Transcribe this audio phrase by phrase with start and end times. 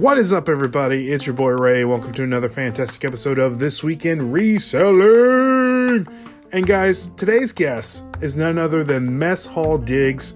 [0.00, 1.12] What is up, everybody?
[1.12, 1.84] It's your boy Ray.
[1.84, 6.06] Welcome to another fantastic episode of This Week in Reselling.
[6.54, 10.34] And guys, today's guest is none other than Mess Hall Diggs.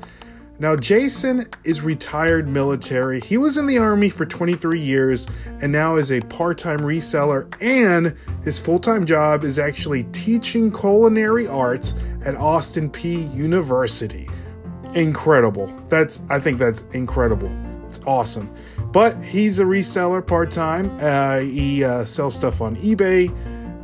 [0.59, 3.21] Now, Jason is retired military.
[3.21, 5.27] He was in the Army for 23 years
[5.61, 7.53] and now is a part time reseller.
[7.61, 8.15] And
[8.45, 14.29] his full time job is actually teaching culinary arts at Austin Peay University.
[14.95, 15.67] Incredible.
[15.89, 17.51] That's, I think that's incredible.
[17.87, 18.53] It's awesome.
[18.93, 20.91] But he's a reseller part time.
[21.01, 23.29] Uh, he uh, sells stuff on eBay,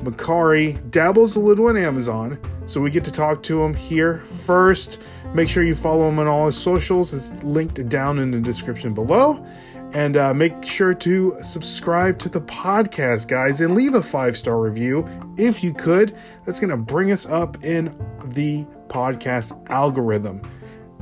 [0.02, 2.38] Mercari, dabbles a little on Amazon.
[2.66, 5.02] So we get to talk to him here first.
[5.35, 7.13] Make sure you follow him on all his socials.
[7.13, 9.45] It's linked down in the description below.
[9.93, 14.61] And uh, make sure to subscribe to the podcast, guys, and leave a five star
[14.61, 16.16] review if you could.
[16.45, 17.87] That's going to bring us up in
[18.27, 20.43] the podcast algorithm.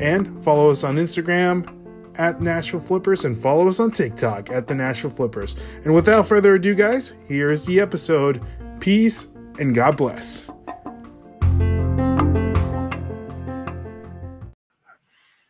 [0.01, 1.75] And follow us on Instagram
[2.19, 5.57] at Nashville Flippers and follow us on TikTok at the Nashville Flippers.
[5.85, 8.41] And without further ado, guys, here's the episode.
[8.81, 9.29] Peace
[9.59, 10.51] and God bless.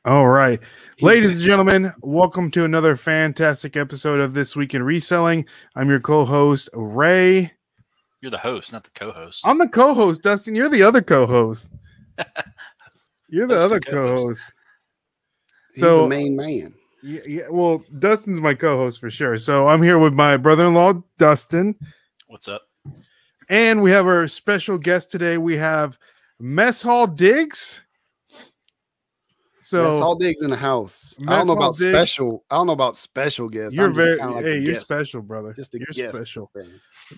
[0.05, 0.61] All right.
[1.03, 5.45] Ladies and gentlemen, welcome to another fantastic episode of This Week in Reselling.
[5.77, 7.53] I'm your co host, Ray.
[8.23, 9.47] You're the host, not the co-host.
[9.47, 10.55] I'm the co host, Dustin.
[10.55, 11.71] You're the other co host.
[13.29, 14.23] You're the Host other and co-host.
[14.23, 14.43] co host.
[15.75, 16.75] He's So- the main man.
[17.03, 19.37] Yeah, yeah, well, Dustin's my co-host for sure.
[19.39, 21.77] So I'm here with my brother-in-law, Dustin,
[22.27, 22.63] What's up?
[23.49, 25.39] and we have our special guest today.
[25.39, 25.97] We have
[26.41, 27.83] Mess Hall Diggs.
[29.61, 31.15] So That's all digs in the house.
[31.29, 31.93] I don't know about Diggs.
[31.93, 32.45] special.
[32.51, 33.77] I don't know about special guests.
[33.77, 34.87] you're I'm very, kinda like hey, you're guest.
[34.87, 35.53] special, brother.
[35.53, 36.17] Just a you're guest.
[36.17, 36.51] special.
[36.55, 36.69] thing.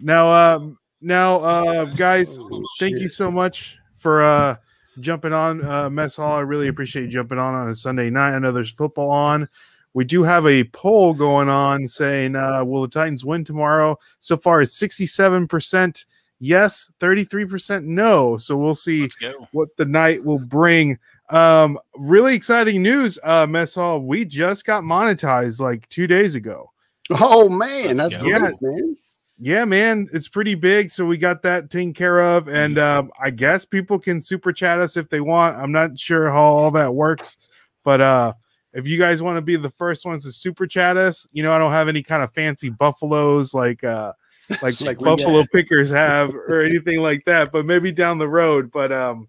[0.02, 4.56] Now, um, now, uh, guys, Holy thank you so much for uh
[4.98, 6.32] jumping on uh Mess Hall.
[6.32, 8.34] I really appreciate you jumping on on a Sunday night.
[8.34, 9.48] I know there's football on.
[9.94, 13.98] We do have a poll going on saying, uh, will the Titans win tomorrow?
[14.20, 16.04] So far, it's 67%
[16.40, 18.36] yes, 33% no.
[18.36, 19.08] So we'll see
[19.52, 20.98] what the night will bring.
[21.28, 24.00] Um, really exciting news, uh, Mess Hall.
[24.00, 26.72] We just got monetized like two days ago.
[27.12, 28.38] Oh man, Let's that's go.
[28.38, 28.96] great, man.
[29.42, 30.90] Yeah, man, it's pretty big.
[30.90, 32.46] So we got that taken care of.
[32.46, 32.98] And Mm-hmm.
[32.98, 35.56] um, I guess people can super chat us if they want.
[35.56, 37.38] I'm not sure how all that works,
[37.82, 38.34] but uh,
[38.74, 41.52] if you guys want to be the first ones to super chat us, you know,
[41.52, 44.12] I don't have any kind of fancy buffaloes like uh
[44.62, 48.70] like, Like buffalo pickers have or anything like that, but maybe down the road.
[48.70, 49.28] But um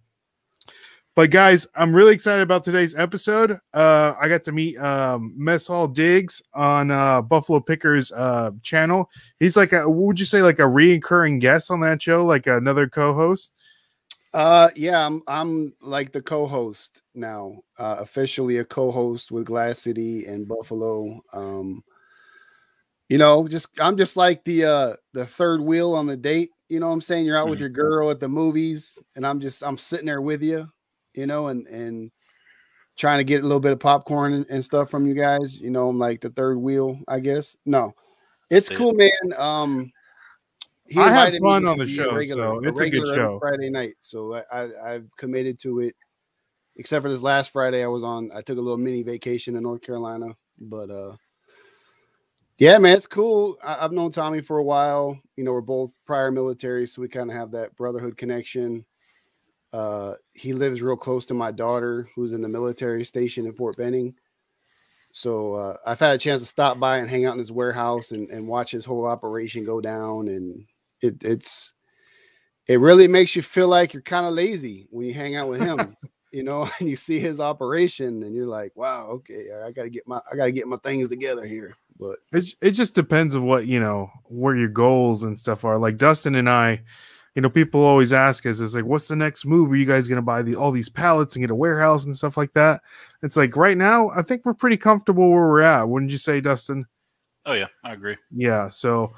[1.15, 3.59] but guys, I'm really excited about today's episode.
[3.73, 9.09] Uh I got to meet um Mess Hall Diggs on uh Buffalo Pickers uh channel.
[9.39, 12.47] He's like a what would you say like a reoccurring guest on that show, like
[12.47, 13.51] another co-host?
[14.33, 20.25] Uh, yeah, I'm I'm like the co-host now, uh, officially a co-host with Glass City
[20.25, 21.19] and Buffalo.
[21.33, 21.83] Um,
[23.09, 26.51] you know, just I'm just like the uh the third wheel on the date.
[26.69, 27.25] You know what I'm saying?
[27.25, 27.61] You're out with Mhm.
[27.61, 30.69] your girl at the movies, and I'm just I'm sitting there with you,
[31.13, 32.11] you know, and and
[32.97, 35.59] trying to get a little bit of popcorn and, and stuff from you guys.
[35.59, 37.55] You know, I'm like the third wheel, I guess.
[37.65, 37.93] No,
[38.49, 38.77] it's See it.
[38.77, 39.11] cool, man.
[39.37, 39.91] Um,
[40.85, 43.39] he I have fun on the be show, so it's a good show.
[43.39, 45.95] Friday night, so I, I I've committed to it.
[46.77, 48.31] Except for this last Friday, I was on.
[48.33, 51.15] I took a little mini vacation in North Carolina, but uh,
[52.57, 53.57] yeah, man, it's cool.
[53.63, 55.19] I, I've known Tommy for a while.
[55.35, 58.85] You know, we're both prior military, so we kind of have that brotherhood connection.
[59.73, 63.77] Uh, he lives real close to my daughter, who's in the military station in Fort
[63.77, 64.15] Benning.
[65.11, 68.11] So uh, I've had a chance to stop by and hang out in his warehouse
[68.11, 70.27] and, and watch his whole operation go down.
[70.27, 70.65] And
[71.01, 71.73] it, it's
[72.67, 75.61] it really makes you feel like you're kind of lazy when you hang out with
[75.61, 75.95] him,
[76.31, 79.89] you know, and you see his operation, and you're like, wow, okay, I got to
[79.89, 81.75] get my I got to get my things together here.
[81.99, 85.77] But It, it just depends of what you know where your goals and stuff are
[85.77, 86.81] like dustin and i
[87.35, 90.07] you know people always ask us is like what's the next move are you guys
[90.07, 92.81] going to buy the, all these pallets and get a warehouse and stuff like that
[93.23, 96.41] it's like right now i think we're pretty comfortable where we're at wouldn't you say
[96.41, 96.85] dustin
[97.45, 98.17] Oh yeah, I agree.
[98.31, 99.13] yeah so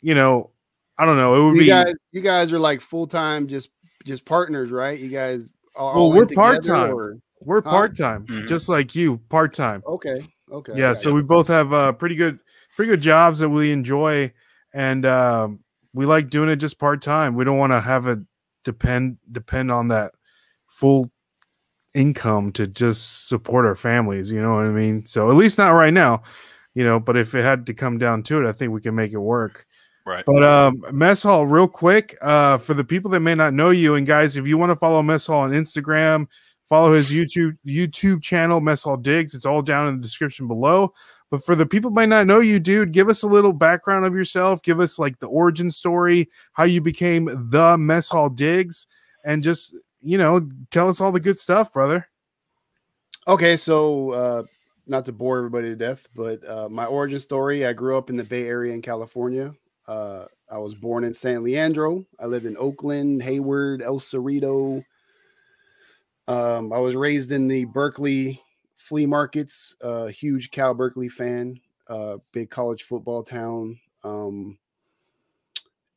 [0.00, 0.50] you know
[0.96, 3.68] i don't know it would you be guys, you guys are like full time, just
[4.06, 4.98] just partners, right?
[4.98, 5.42] You guys
[5.76, 6.94] are Well, all we're part-time.
[6.94, 8.46] or- we're part-time Mhm.
[8.48, 10.20] just like you part-time Okay,
[10.52, 11.14] okay, yeah got so you.
[11.16, 12.38] we both have uh pretty good
[12.76, 14.32] pretty good jobs that we enjoy
[14.72, 15.60] and um
[15.92, 18.18] we like doing it just part-time we don't want to have it
[18.64, 20.12] depend depend on that
[20.66, 21.10] full
[21.94, 25.70] income to just support our families you know what i mean so at least not
[25.70, 26.22] right now
[26.74, 28.94] you know but if it had to come down to it i think we can
[28.94, 29.66] make it work
[30.06, 30.24] Right.
[30.24, 33.94] but um, Mess Hall, real quick, uh, for the people that may not know you,
[33.94, 36.26] and guys, if you want to follow Mess Hall on Instagram,
[36.70, 39.34] Follow his YouTube YouTube channel, Mess Hall Digs.
[39.34, 40.94] It's all down in the description below.
[41.30, 44.14] But for the people might not know you, dude, give us a little background of
[44.14, 44.62] yourself.
[44.62, 48.86] Give us like the origin story, how you became the Mess Hall Digs,
[49.24, 52.08] and just you know, tell us all the good stuff, brother.
[53.28, 54.42] Okay, so uh,
[54.86, 58.16] not to bore everybody to death, but uh, my origin story: I grew up in
[58.16, 59.52] the Bay Area in California.
[59.86, 62.04] Uh, I was born in San Leandro.
[62.18, 64.84] I lived in Oakland, Hayward, El Cerrito.
[66.28, 68.40] Um, I was raised in the Berkeley
[68.90, 69.76] flea markets.
[69.80, 71.60] Uh, huge Cal Berkeley fan.
[71.88, 73.78] Uh, big college football town.
[74.02, 74.58] Um,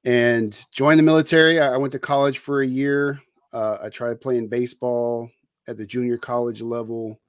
[0.06, 1.60] and joined the military.
[1.60, 3.20] I, I went to college for a year.
[3.52, 5.28] Uh, I tried playing baseball
[5.68, 7.20] at the junior college level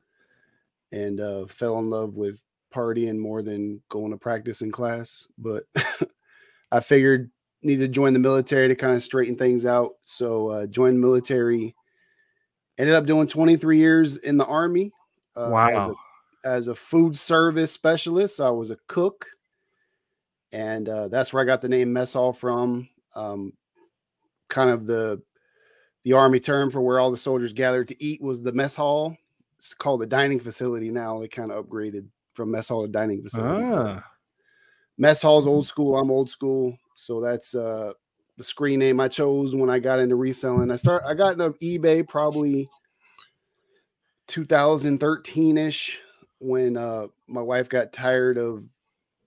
[0.92, 5.26] and uh, fell in love with partying more than going to practice in class.
[5.38, 5.62] But
[6.72, 7.30] I figured
[7.62, 9.92] need to join the military to kind of straighten things out.
[10.02, 11.74] So uh, joined military.
[12.76, 14.92] Ended up doing 23 years in the army.
[15.36, 15.68] Uh, wow.
[15.68, 15.94] As a,
[16.44, 19.26] as a food service specialist, I was a cook,
[20.52, 22.88] and uh, that's where I got the name mess hall from.
[23.16, 23.52] Um,
[24.48, 25.22] kind of the
[26.04, 29.16] the army term for where all the soldiers gathered to eat was the mess hall.
[29.58, 31.18] It's called the dining facility now.
[31.18, 33.64] They kind of upgraded from mess hall to dining facility.
[33.64, 34.04] Ah,
[34.98, 35.96] Mess hall's old school.
[35.96, 36.76] I'm old school.
[36.94, 37.92] So that's uh
[38.36, 40.70] the screen name I chose when I got into reselling.
[40.70, 42.68] I start I got into eBay probably
[44.28, 46.00] 2013-ish
[46.40, 48.64] when uh my wife got tired of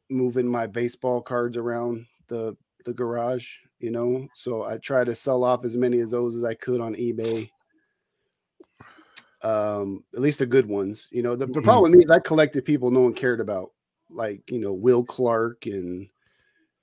[0.09, 2.55] moving my baseball cards around the
[2.85, 4.27] the garage, you know.
[4.33, 7.49] So I tried to sell off as many of those as I could on eBay.
[9.43, 11.07] Um, at least the good ones.
[11.11, 11.63] You know, the, the Mhm.
[11.63, 13.71] problem with me is I collected people no one cared about,
[14.09, 16.09] like you know, Will Clark and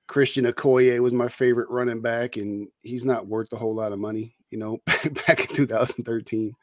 [0.07, 3.99] Christian Okoye was my favorite running back, and he's not worth a whole lot of
[3.99, 4.79] money, you know,
[5.27, 6.55] back in 2013.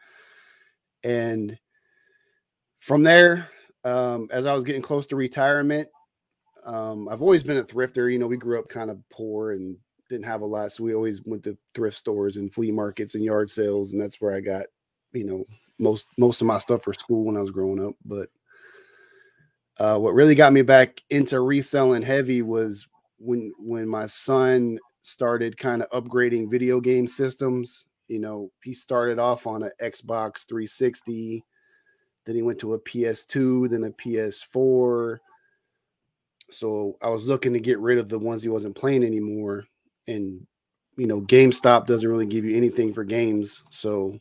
[1.03, 1.57] And
[2.80, 3.50] from there,
[3.83, 5.88] um, as I was getting close to retirement,
[6.65, 8.12] um, I've always been a thrifter.
[8.12, 9.77] You know, we grew up kind of poor and
[10.09, 13.24] didn't have a lot, so we always went to thrift stores and flea markets and
[13.24, 14.65] yard sales, and that's where I got,
[15.13, 15.45] you know,
[15.80, 17.95] most most of my stuff for school when I was growing up.
[18.06, 18.30] But
[19.77, 22.88] uh, what really got me back into reselling heavy was
[23.18, 27.86] when when my son started kind of upgrading video game systems.
[28.12, 31.46] You know, he started off on an Xbox 360,
[32.25, 35.19] then he went to a PS2, then a PS4.
[36.52, 39.63] So I was looking to get rid of the ones he wasn't playing anymore.
[40.08, 40.46] And
[40.98, 43.63] you know, GameStop doesn't really give you anything for games.
[43.69, 44.19] So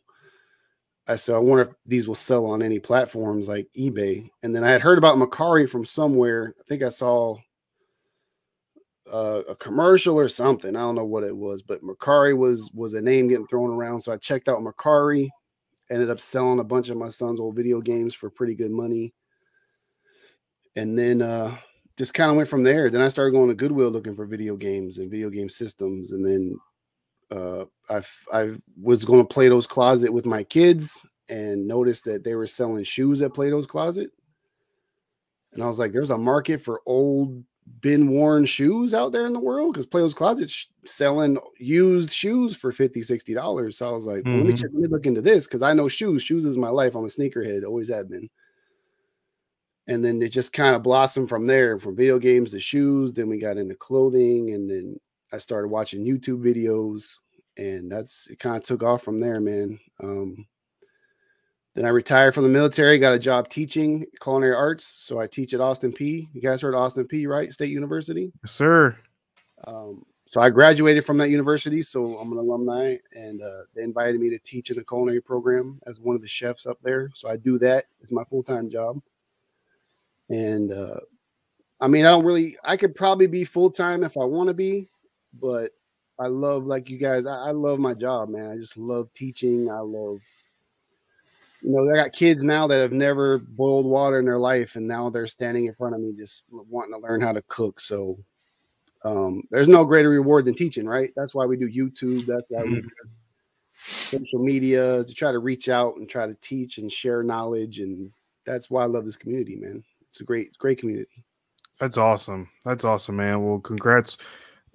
[1.05, 4.29] I said, I wonder if these will sell on any platforms like eBay.
[4.41, 6.55] And then I had heard about Mercari from somewhere.
[6.57, 7.35] I think I saw
[9.11, 10.75] uh, a commercial or something.
[10.75, 14.01] I don't know what it was, but Mercari was was a name getting thrown around.
[14.01, 15.29] So I checked out Mercari.
[15.89, 19.13] Ended up selling a bunch of my son's old video games for pretty good money.
[20.77, 21.57] And then uh,
[21.97, 22.89] just kind of went from there.
[22.89, 26.11] Then I started going to Goodwill looking for video games and video game systems.
[26.11, 26.57] And then
[27.29, 28.01] uh, I
[28.33, 32.83] I was going to Plato's Closet with my kids and noticed that they were selling
[32.83, 34.11] shoes at Plato's Closet.
[35.53, 37.43] And I was like, there's a market for old,
[37.79, 40.51] been worn shoes out there in the world because Plato's Closet
[40.85, 43.77] selling used shoes for 50 $60.
[43.77, 44.55] So I was like, well, let me Mhm.
[44.55, 46.21] check, let me look into this because I know shoes.
[46.23, 46.95] Shoes is my life.
[46.95, 48.29] I'm a sneakerhead, always have been.
[49.87, 53.13] And then it just kind of blossomed from there, from video games to shoes.
[53.13, 54.97] Then we got into clothing, and then
[55.33, 57.15] I started watching YouTube videos,
[57.57, 58.39] and that's it.
[58.39, 59.79] Kind of took off from there, man.
[60.01, 60.45] Um,
[61.73, 64.85] then I retired from the military, got a job teaching culinary arts.
[64.85, 66.27] So I teach at Austin Peay.
[66.33, 67.51] You guys heard of Austin Peay, right?
[67.51, 68.31] State University.
[68.43, 68.97] yes, sir.
[69.65, 74.19] Um, so I graduated from that university, so I'm an alumni, and uh, they invited
[74.21, 77.09] me to teach in a culinary program as one of the chefs up there.
[77.13, 79.01] So I do that; it's my full time job.
[80.29, 81.01] And uh,
[81.81, 82.55] I mean, I don't really.
[82.63, 84.87] I could probably be full time if I want to be,
[85.41, 85.71] but
[86.21, 88.51] I love, like you guys, I, I love my job, man.
[88.51, 89.71] I just love teaching.
[89.71, 90.21] I love,
[91.61, 94.87] you know, I got kids now that have never boiled water in their life, and
[94.87, 97.79] now they're standing in front of me just wanting to learn how to cook.
[97.79, 98.17] So
[99.03, 101.09] um, there's no greater reward than teaching, right?
[101.15, 102.25] That's why we do YouTube.
[102.25, 102.87] That's why we do
[103.75, 107.79] social media to try to reach out and try to teach and share knowledge.
[107.79, 108.11] And
[108.45, 109.83] that's why I love this community, man.
[110.07, 111.25] It's a great, great community.
[111.79, 112.49] That's awesome.
[112.63, 113.43] That's awesome, man.
[113.43, 114.17] Well, congrats,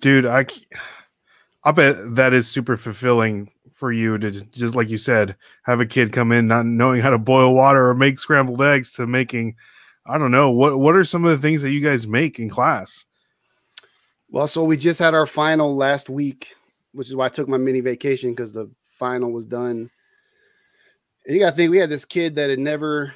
[0.01, 0.27] dude.
[0.27, 0.47] I,
[1.65, 5.87] I bet that is super fulfilling for you to just like you said, have a
[5.87, 9.55] kid come in not knowing how to boil water or make scrambled eggs to making.
[10.07, 10.79] I don't know what.
[10.79, 13.07] What are some of the things that you guys make in class?
[14.31, 16.55] Well, so we just had our final last week,
[16.93, 19.91] which is why I took my mini vacation because the final was done.
[21.27, 23.15] And you got to think we had this kid that had never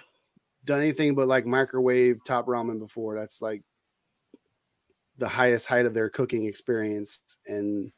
[0.64, 3.18] done anything but like microwave top ramen before.
[3.18, 3.62] That's like
[5.16, 7.92] the highest height of their cooking experience, and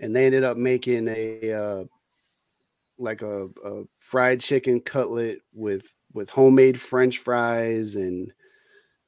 [0.00, 1.84] and they ended up making a uh,
[2.98, 8.32] like a, a fried chicken cutlet with with homemade French fries and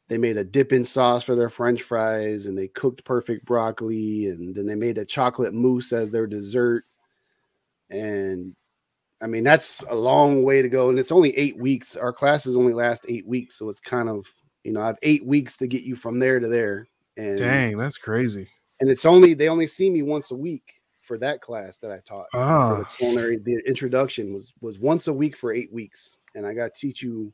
[0.08, 4.54] they made a dipping sauce for their french fries and they cooked perfect broccoli and
[4.54, 6.84] then they made a chocolate mousse as their dessert.
[7.90, 8.54] And
[9.22, 11.96] i mean that's a long way to go and it's only eight weeks.
[11.96, 14.26] Our classes only last eight weeks so it's kind of
[14.64, 16.86] you know i have eight weeks to get you from there to there.
[17.16, 18.48] And Dang, that's crazy.
[18.80, 20.81] and it's only they only see me once a week
[21.12, 25.08] for that class that i taught for Ah, the culinary the introduction was was once
[25.08, 26.16] a week for eight weeks.
[26.34, 27.30] And i got to teach you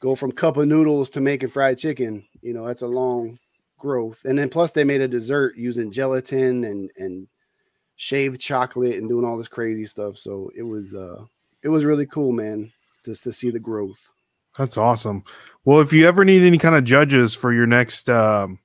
[0.00, 3.36] go from cup of noodles to making fried chicken you know that's a long
[3.78, 4.24] growth.
[4.24, 7.26] And then plus they made a dessert using gelatin and and
[7.96, 10.16] shaved chocolate and doing all this crazy stuff.
[10.16, 11.24] So it was uh
[11.64, 12.70] it was really cool man
[13.04, 13.98] just to see the growth.
[14.56, 15.24] That's awesome.
[15.64, 18.60] Well, if you ever need any kind of judges for your next um,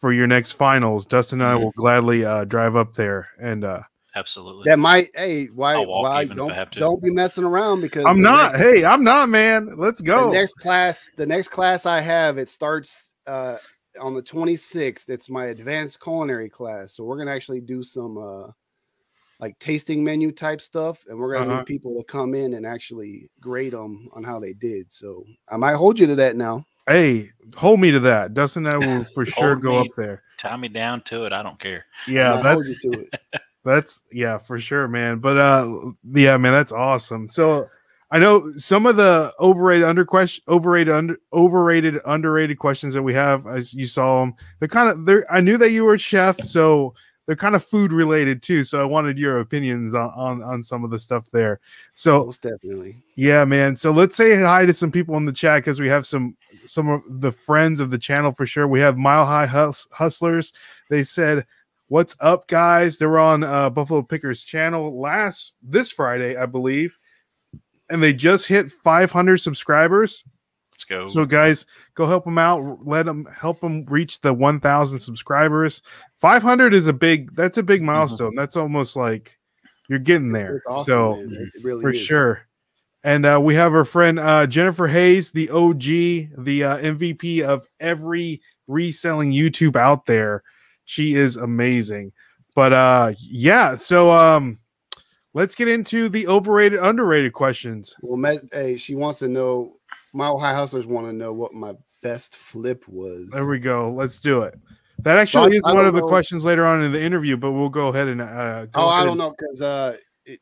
[0.00, 1.60] for your next finals, Dustin and I Mhm.
[1.62, 3.28] will gladly uh, drive up there.
[3.40, 3.82] And uh,
[4.16, 4.64] Absolutely.
[4.64, 6.80] that might hey why why even if I don't have to.
[6.80, 8.52] don't be messing around because I'm not.
[8.52, 9.76] next- Hey, I'm not, man.
[9.76, 10.30] Let's go.
[10.30, 13.58] The next class, the next class I have, it starts uh,
[14.00, 15.08] on the 26th.
[15.08, 16.94] It's my advanced culinary class.
[16.94, 18.50] So we're gonna actually do some uh,
[19.38, 21.58] like tasting menu type stuff, and we're gonna Uh-huh.
[21.58, 24.90] need people to come in and actually grade them on how they did.
[24.92, 26.64] So I might hold you to that now.
[26.90, 28.34] Hey, hold me to that.
[28.34, 29.80] Dustin and I will for sure go me.
[29.80, 30.22] up there.
[30.38, 31.32] Tie me down to it.
[31.32, 31.84] I don't care.
[32.06, 33.20] I Yeah, might hold that's to it.
[33.62, 35.18] That's yeah, for sure, man.
[35.18, 37.28] But uh yeah, man, that's awesome.
[37.28, 37.68] So
[38.10, 43.12] I know some of the overrated under question overrated under overrated underrated questions that we
[43.12, 44.34] have as you saw them.
[44.60, 46.94] They're kind of they're I knew that you were a chef, so
[47.30, 48.64] they're kind of food related too.
[48.64, 51.60] So I wanted your opinions on on, on some of the stuff there.
[51.92, 52.96] So Most definitely.
[53.14, 53.76] yeah, man.
[53.76, 56.88] So let's say hi to some people in the chat because we have some some
[56.88, 58.66] of the friends of the channel for sure.
[58.66, 60.52] We have Mile High Hus- Hustlers.
[60.88, 61.46] They said,
[61.86, 66.98] "What's up, guys?" They were on uh, Buffalo Pickers channel last this Friday, I believe,
[67.90, 70.24] and they just hit 500 subscribers.
[70.72, 71.08] Let's go.
[71.08, 72.84] So, guys, go help them out.
[72.84, 75.82] Let them help them reach the 1,000 subscribers.
[76.20, 77.34] 500 is a big.
[77.34, 78.34] That's a big milestone.
[78.34, 79.38] That's almost like
[79.88, 80.62] you're getting there.
[80.68, 81.12] Awesome, so
[81.64, 81.98] really for is.
[81.98, 82.42] sure.
[83.02, 87.66] And uh, we have our friend uh, Jennifer Hayes, the OG, the uh, MVP of
[87.80, 90.42] every reselling YouTube out there.
[90.84, 92.12] She is amazing.
[92.54, 94.58] But uh, yeah, so um,
[95.32, 97.94] let's get into the overrated, underrated questions.
[98.02, 99.76] Well, Matt, hey, she wants to know.
[100.12, 101.72] Mile High Hustlers want to know what my
[102.02, 103.28] best flip was.
[103.30, 103.90] There we go.
[103.90, 104.58] Let's do it.
[105.02, 107.36] That actually I- is I one of the know- questions later on in the interview,
[107.36, 110.40] but we'll go ahead and uh, go Oh, I don't know because uh, it,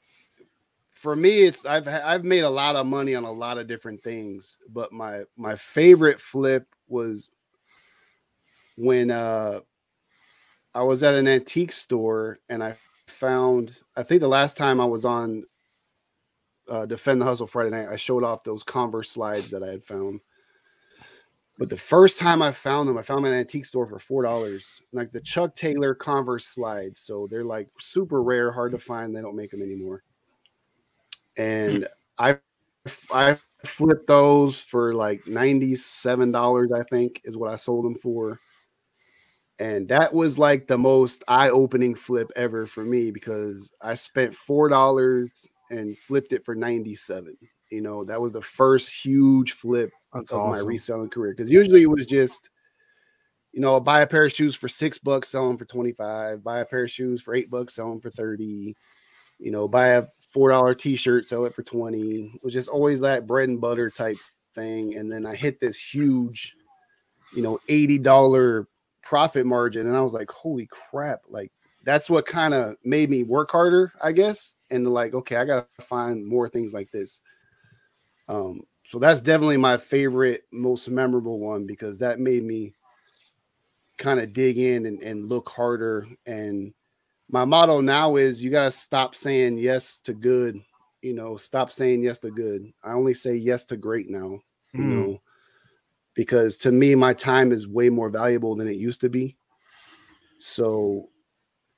[0.90, 4.00] for me, it's I've I've made a lot of money on a lot of different
[4.00, 7.30] things, but my my favorite flip was
[8.76, 9.60] when uh
[10.74, 14.84] I was at an antique store and I found I think the last time I
[14.84, 15.44] was on
[16.68, 19.82] uh, Defend the Hustle Friday night, I showed off those Converse slides that I had
[19.82, 20.20] found.
[21.58, 23.98] But the first time I found them, I found them at an antique store for
[23.98, 27.00] four dollars, like the Chuck Taylor Converse slides.
[27.00, 29.14] So they're like super rare, hard to find.
[29.14, 30.04] They don't make them anymore.
[31.36, 31.84] And hmm.
[32.16, 32.38] I,
[33.12, 36.70] I flipped those for like ninety seven dollars.
[36.72, 38.38] I think is what I sold them for.
[39.58, 44.32] And that was like the most eye opening flip ever for me because I spent
[44.32, 47.36] four dollars and flipped it for ninety seven.
[47.70, 51.82] You know, that was the first huge flip That's of my reselling career because usually
[51.82, 52.50] it was just
[53.52, 56.60] you know buy a pair of shoes for six bucks sell them for 25 buy
[56.60, 58.76] a pair of shoes for eight bucks sell them for 30
[59.38, 63.00] you know buy a four dollar t-shirt sell it for 20 it was just always
[63.00, 64.16] that bread and butter type
[64.54, 66.54] thing and then i hit this huge
[67.34, 68.68] you know 80 dollar
[69.02, 71.50] profit margin and i was like holy crap like
[71.84, 75.66] that's what kind of made me work harder i guess and like okay i gotta
[75.80, 77.22] find more things like this
[78.28, 82.72] um so that's definitely my favorite, most memorable one because that made me
[83.98, 86.06] kind of dig in and, and look harder.
[86.26, 86.72] And
[87.28, 90.58] my motto now is you got to stop saying yes to good,
[91.02, 92.72] you know, stop saying yes to good.
[92.82, 94.40] I only say yes to great now,
[94.72, 94.88] you Mm.
[94.88, 95.22] know,
[96.14, 99.36] because to me, my time is way more valuable than it used to be.
[100.38, 101.10] So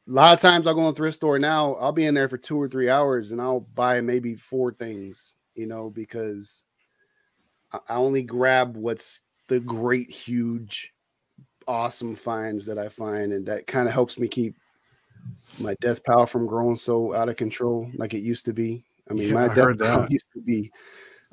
[0.06, 2.28] a lot of times I'll go in a thrift store now, I'll be in there
[2.28, 6.64] for two or three hours and I'll buy maybe four things, you know, because
[7.72, 10.92] I- only grab what's the great, huge,
[11.66, 14.54] awesome finds that I find, and that kind of helps me keep
[15.58, 18.84] my death power from growing so out of control like it used to be.
[19.10, 20.10] I mean, Yeah, my I debt that.
[20.10, 20.70] used to be.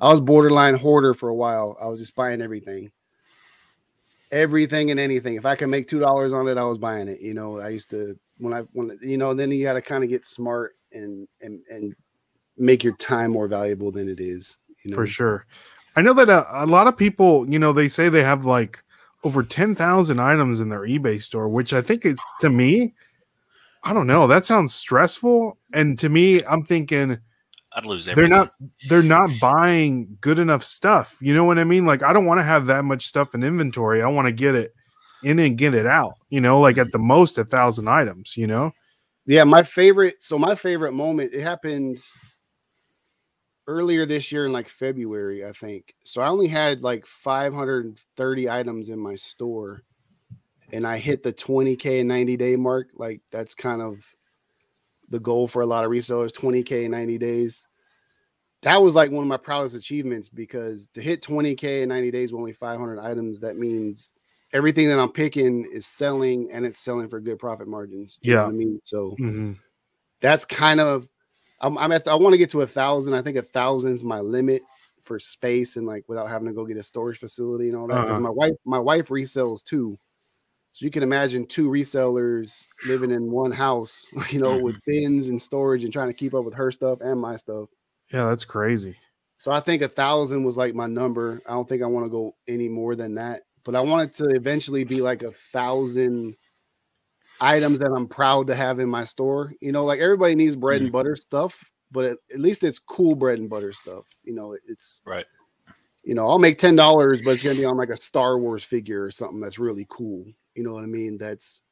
[0.00, 1.76] I was borderline hoarder for a while.
[1.80, 2.90] I was just buying everything,
[4.30, 5.34] everything and anything.
[5.36, 7.20] If I could make two dollars on it, I was buying it.
[7.20, 9.34] You know, I used to when I when you know.
[9.34, 11.94] Then you got to kind of get smart and and and
[12.58, 14.56] make your time more valuable than it is.
[14.84, 15.46] You know, for sure.
[15.96, 18.82] I know that a, a lot of people, you know, they say they have like
[19.24, 22.94] over 10,000 items in their eBay store, which I think is to me,
[23.82, 25.58] I don't know, that sounds stressful.
[25.72, 27.18] And to me, I'm thinking
[27.72, 28.52] I'd lose they're not
[28.88, 31.16] they're not buying good enough stuff.
[31.20, 31.84] You know what I mean?
[31.84, 34.02] Like I don't want to have that much stuff in inventory.
[34.02, 34.74] I want to get it
[35.22, 38.46] in and get it out, you know, like at the most a thousand items, you
[38.46, 38.70] know?
[39.26, 40.16] Yeah, my favorite.
[40.20, 41.34] So my favorite moment.
[41.34, 41.98] It happened
[43.68, 45.94] earlier this year in like February, I think.
[46.04, 49.82] So I only had like 530 items in my store,
[50.72, 52.88] and I hit the 20k 90 day mark.
[52.96, 54.02] Like that's kind of
[55.10, 57.66] the goal for a lot of resellers 20k in 90 days.
[58.62, 62.32] That was like one of my proudest achievements because to hit 20k in 90 days
[62.32, 64.12] with only 500 items, that means
[64.52, 68.18] everything that I'm picking is selling and it's selling for good profit margins.
[68.22, 68.44] You know Yeah.
[68.46, 68.80] what I mean?
[68.84, 69.58] So Mhm.
[70.20, 71.06] that's kind of
[71.60, 73.14] I'm, I'm at the, I want to get to a thousand.
[73.14, 74.62] I think a thousand's my limit
[75.02, 77.94] for space and like without having to go get a storage facility and all that.
[77.94, 78.20] Because Uh-huh.
[78.20, 79.96] my wife my wife resells too.
[80.72, 85.40] So you can imagine two resellers living in one house, you know, with bins and
[85.40, 87.68] storage and trying to keep up with her stuff and my stuff.
[88.12, 88.96] Yeah, that's crazy.
[89.38, 91.40] So I think a thousand was like my number.
[91.48, 93.42] I don't think I want to go any more than that.
[93.64, 96.34] But I want it to eventually be like a thousand
[97.40, 99.52] items that I'm proud to have in my store.
[99.60, 103.14] You know, like everybody needs bread and butter stuff, but at, at least it's cool
[103.14, 104.04] bread and butter stuff.
[104.24, 105.26] You know, it's Right.
[106.04, 108.64] you know, I'll make ten dollars, but it's gonna be on like a Star Wars
[108.64, 110.24] figure or something that's really cool.
[110.54, 111.18] You know what I mean?
[111.18, 111.62] That's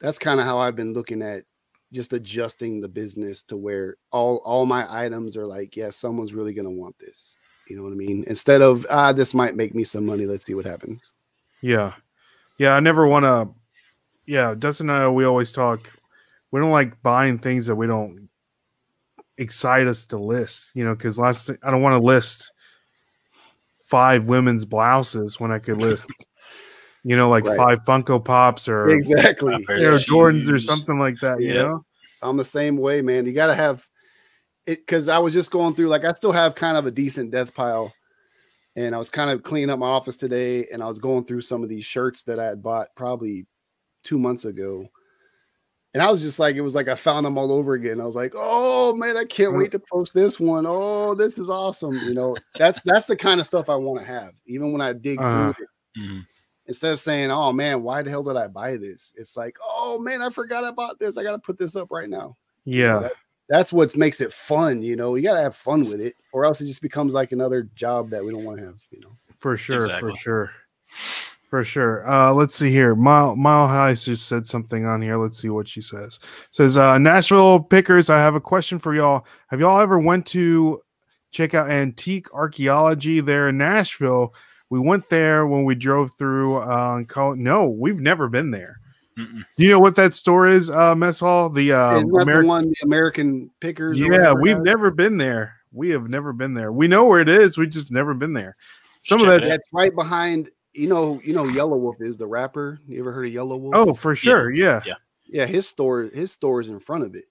[0.00, 1.44] that's kind of how I've been looking at
[1.92, 6.52] just adjusting the business to where all all my items are like, yeah, someone's really
[6.54, 7.34] gonna want this.
[7.68, 8.24] You know what I mean?
[8.26, 10.26] Instead of ah, this might make me some money.
[10.26, 11.02] Let's see what happens.
[11.62, 11.92] Yeah.
[12.58, 13.48] Yeah, I never want to.
[14.26, 15.90] Yeah, Dustin and I, we always talk.
[16.50, 18.28] We don't like buying things that we don't
[19.38, 22.52] excite us to list, you know, because last I don't want to list
[23.86, 26.04] five women's blouses when I could list,
[27.04, 27.56] you know, like Right.
[27.56, 29.64] five Funko Pops or Exactly.
[29.64, 31.84] Pair you know, Jordans or something like that, you know?
[32.22, 33.26] I'm the same way, man.
[33.26, 33.86] You got to have
[34.66, 37.30] it because I was just going through, like, I still have kind of a decent
[37.30, 37.92] death pile.
[38.76, 41.42] And I was kind of cleaning up my office today and I was going through
[41.42, 43.46] some of these shirts that I had bought probably
[44.04, 44.86] two months ago.
[45.94, 48.00] And I was just like, it was like I found them all over again.
[48.00, 50.64] I was like, oh man, I can't wait to post this one.
[50.66, 51.94] Oh, this is awesome.
[51.98, 54.92] You know, that's that's the kind of stuff I want to have, even when I
[54.92, 55.52] dig Uh-huh.
[55.52, 56.24] through it Mhm.
[56.66, 60.00] instead of saying, "Oh man, why the hell did I buy this?" It's like, "Oh
[60.00, 61.16] man, I forgot about this.
[61.16, 62.98] I got to put this up right now." Yeah.
[63.00, 63.12] that-
[63.48, 65.14] That's what makes it fun, you know.
[65.16, 68.08] You got to have fun with it, or else it just becomes like another job
[68.08, 69.10] that we don't want to have, you know.
[69.36, 70.10] For sure, Exactly.
[70.12, 70.50] for sure,
[71.54, 72.04] for sure.
[72.10, 72.96] Uh, let's see here.
[72.96, 75.16] Mile Mile High just said something on here.
[75.16, 76.18] Let's see what she says.
[76.50, 78.10] Says uh, Nashville Pickers.
[78.10, 79.24] I have a question for y'all.
[79.50, 80.80] Have y'all ever went to
[81.30, 84.34] check out antique archaeology there in Nashville?
[84.68, 86.56] We went there when we drove through.
[86.56, 88.80] Uh, and call, no, we've never been there.
[89.16, 89.44] Mm-mm.
[89.56, 91.50] You know what that store is, uh, Mess Hall?
[91.50, 92.42] The uh, Isn't American.
[92.42, 94.00] the one, the American Pickers?
[94.00, 94.64] Yeah, we've it is?
[94.64, 95.54] never been there.
[95.70, 96.72] We have never been there.
[96.72, 97.56] We know where it is.
[97.56, 98.56] We just never been there.
[99.02, 99.48] Some of that it.
[99.50, 100.50] That's right behind.
[100.74, 102.80] You know, you know, Yelawolf is the rapper.
[102.86, 103.70] You ever heard of Yelawolf?
[103.74, 104.50] Oh, for sure.
[104.52, 104.82] Yeah.
[105.26, 107.24] yeah, his store, his store is in front of it.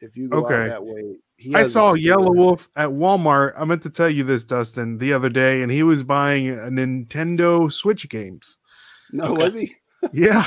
[0.00, 0.54] If you go Okay.
[0.64, 1.94] out that way, he I saw.
[1.94, 3.52] Yellow Wolf at Walmart.
[3.56, 6.54] I meant to tell you this, Dustin, the other day, and he was buying a
[6.70, 8.58] Nintendo Switch games.
[9.12, 9.42] No, Okay.
[9.44, 9.74] was he?
[10.14, 10.46] Yeah.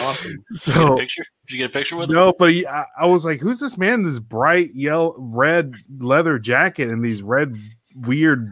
[0.00, 0.36] Awesome.
[0.52, 1.24] Did you get a so picture?
[1.46, 2.16] Did you get a picture with him?
[2.16, 4.02] no, but he, I, I was like, "Who's this man?
[4.02, 7.54] This bright yellow, red leather jacket and these red,
[7.96, 8.46] weird,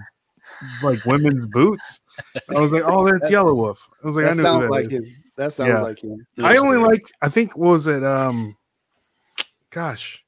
[0.83, 2.01] like women's boots."
[2.55, 4.70] I was like, "Oh, that's Yelawolf." I was like, "I that knew who sounds that
[4.70, 4.92] like is.
[4.92, 5.05] him.
[5.37, 5.81] That sounds Yeah.
[5.81, 6.27] like him.
[6.42, 8.55] I only like I think what was it um
[9.70, 10.22] gosh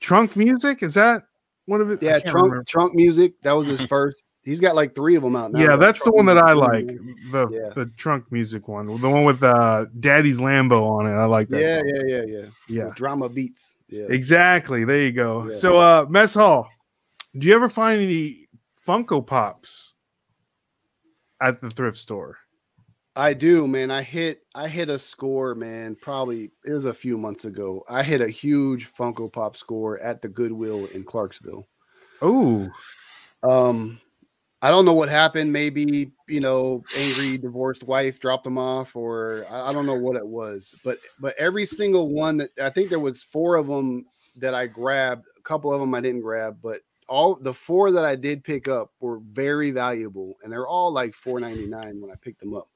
[0.00, 1.24] Trunk Muzik is that
[1.66, 2.64] one of it Yeah, trunk remember.
[2.64, 3.40] Trunk Muzik.
[3.42, 4.24] That was his first.
[4.42, 5.60] He's got like three of them out now.
[5.60, 6.86] yeah that's the one that I like
[7.30, 7.70] the Yeah.
[7.76, 11.60] the Trunk Muzik one the one with uh daddy's Lambo on it I like that
[11.62, 11.92] Yeah, song.
[11.94, 13.76] yeah, yeah, yeah, yeah With drama beats.
[13.88, 14.06] Yeah.
[14.08, 15.50] exactly there you go Yeah.
[15.50, 16.68] so uh mess hall
[17.38, 18.41] do you ever find any
[18.86, 19.94] Funko Pops
[21.40, 22.36] at the thrift store
[23.14, 23.90] I do, man.
[23.90, 25.96] I hit I hit a score, man.
[26.00, 27.84] Probably it was a few months ago.
[27.88, 31.66] I hit a huge Funko Pop score at the Goodwill in Clarksville.
[32.22, 32.68] oh
[33.42, 34.00] Um,
[34.62, 35.52] I don't know what happened.
[35.52, 40.16] Maybe you know, angry divorced wife dropped them off, or I, I don't know what
[40.16, 40.74] it was.
[40.82, 44.66] But but every single one that I think there was four of them that I
[44.66, 45.26] grabbed.
[45.36, 48.68] A couple of them I didn't grab, but all the four that I did pick
[48.68, 52.54] up were very valuable, and they're all like four ninety nine when I picked them
[52.54, 52.68] up.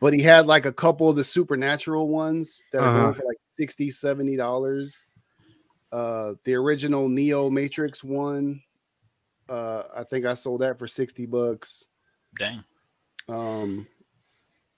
[0.00, 3.00] But he had like a couple of the supernatural ones that are Uh-huh.
[3.00, 5.04] going for like 60 70 dollars.
[5.92, 8.62] Uh, the original Neo Matrix one,
[9.48, 11.84] uh, I think I sold that for sixty bucks.
[12.38, 12.62] Dang.
[13.28, 13.86] Um,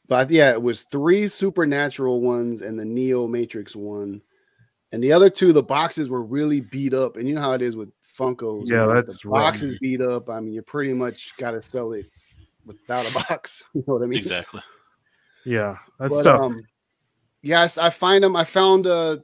[0.09, 4.23] but yeah, it was three supernatural ones and the Neo Matrix one,
[4.90, 7.16] and the other two, the boxes were really beat up.
[7.16, 8.68] And you know how it is with Funkos.
[8.68, 9.53] Yeah, man, if that's the right.
[9.53, 10.29] boxes beat up.
[10.31, 12.07] I mean, you pretty much got to sell it
[12.66, 13.64] without a box.
[13.75, 14.18] You know what I mean?
[14.18, 14.61] Exactly.
[15.44, 16.40] Yeah, that's But, tough.
[16.40, 16.62] Um,
[17.42, 18.37] yes, I find them.
[18.37, 19.18] I found uh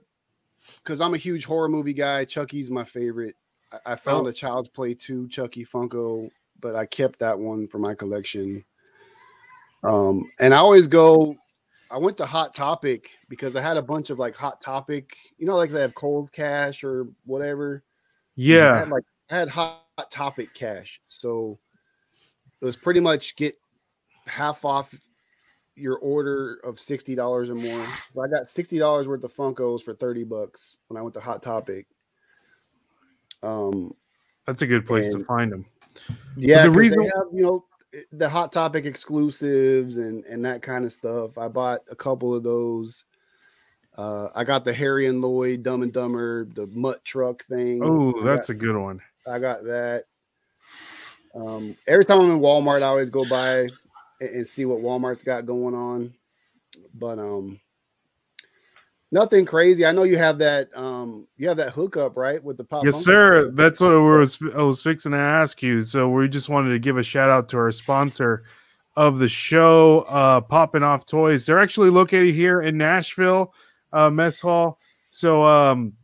[0.82, 2.24] because I'm a huge horror movie guy.
[2.24, 3.36] Chucky's my favorite.
[3.72, 4.30] I, I found Oh.
[4.30, 6.28] a Child's Play 2 Chucky Funko,
[6.60, 8.64] but I kept that one for my collection.
[9.84, 11.36] Um, and I always go.
[11.92, 15.46] I went to Hot Topic because I had a bunch of like Hot Topic, you
[15.46, 17.82] know, like they have cold cash or whatever.
[18.38, 21.58] I yeah, had like I had hot topic cash, so
[22.60, 23.56] it was pretty much get
[24.26, 24.94] half off
[25.74, 27.84] your order of sixty dollars or more.
[28.14, 31.20] So I got sixty dollars worth of Funkos for thirty bucks when I went to
[31.20, 31.86] Hot Topic.
[33.42, 33.92] Um,
[34.46, 35.66] that's a good place to find them.
[36.36, 37.64] yeah, the reason- have you know
[38.12, 41.36] the Hot Topic exclusives and and that kind of stuff.
[41.38, 43.04] I bought a couple of those.
[43.98, 47.80] Uh, I got the Harry and Lloyd Dumb and Dumber, the Mutt Truck thing.
[47.82, 49.00] Oh, I got- that's a good one.
[49.30, 50.04] I got that.
[51.34, 53.68] Um, every time I'm in Walmart, I always go by
[54.20, 56.14] and, and see what Walmart's got going on.
[56.94, 57.60] But um,
[59.10, 59.84] nothing crazy.
[59.84, 60.68] I know you have that.
[60.76, 62.84] Um, you have that hookup right with the pop.
[62.84, 63.50] Yes, sir.
[63.50, 65.82] That's what I was I was fixing to ask you.
[65.82, 68.42] So we just wanted to give a shout out to our sponsor
[68.96, 71.46] of the show, uh, Popping Off Toys.
[71.46, 73.54] They're actually located here in Nashville,
[73.92, 74.78] uh, Mess Hall.
[75.10, 75.94] So um,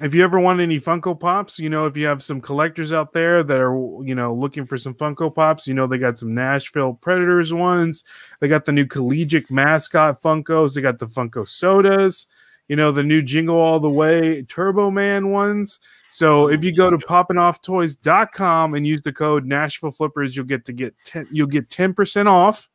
[0.00, 3.12] if you ever want any Funko Pops, you know, if you have some collectors out
[3.12, 6.34] there that are, you know, looking for some Funko Pops, you know, they got some
[6.34, 8.04] Nashville Predators ones.
[8.40, 10.74] They got the new collegiate mascot Funkos.
[10.74, 12.26] They got the Funko sodas.
[12.68, 15.80] You know, the new Jingle All the Way Turbo Man ones.
[16.08, 20.72] So if you go to poppingofftoys.com and use the code Nashville Flippers, you'll get to
[20.72, 22.68] get 10 you'll get 10% off,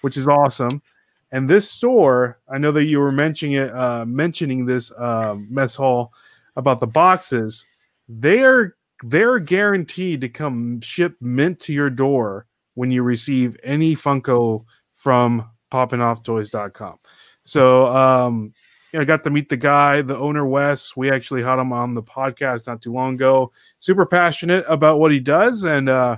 [0.00, 0.82] which is awesome.
[1.30, 5.74] And this store, I know that you were mentioning it, uh, mentioning this uh, mess
[5.74, 6.12] hall
[6.56, 7.64] about the boxes.
[8.08, 14.64] They're they're guaranteed to come ship mint to your door when you receive any Funko
[14.94, 16.96] from poppingofftoys.com.
[17.44, 18.52] So um
[18.94, 20.96] I got to meet the guy, the owner Wes.
[20.96, 23.52] We actually had him on the podcast not too long ago.
[23.78, 26.16] Super passionate about what he does, and uh,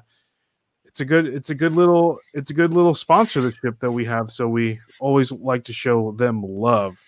[0.90, 4.30] it's a good, it's a good little, it's a good little sponsorship that we have.
[4.30, 6.98] So we always like to show them love.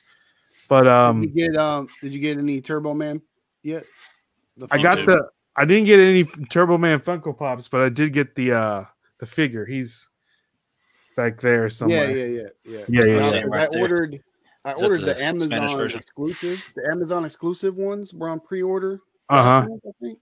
[0.69, 1.89] But um, did you get um?
[2.01, 3.21] Did you get any Turbo Man
[3.63, 3.85] yet?
[4.57, 5.09] The I got dude.
[5.09, 8.85] the, I didn't get any Turbo Man Funko Pops, but I did get the uh
[9.19, 9.67] the figure.
[9.67, 10.09] He's
[11.17, 12.17] back there somewhere.
[12.17, 12.85] yeah, yeah, yeah.
[12.89, 13.45] Yeah, yeah, I- yeah.
[13.47, 13.83] Right there.
[13.83, 14.23] ordered.
[14.65, 16.73] I ordered the the, Amazon exclusive.
[16.77, 19.01] The Amazon exclusive ones were on pre-order.
[19.29, 20.21] uh-huh I think.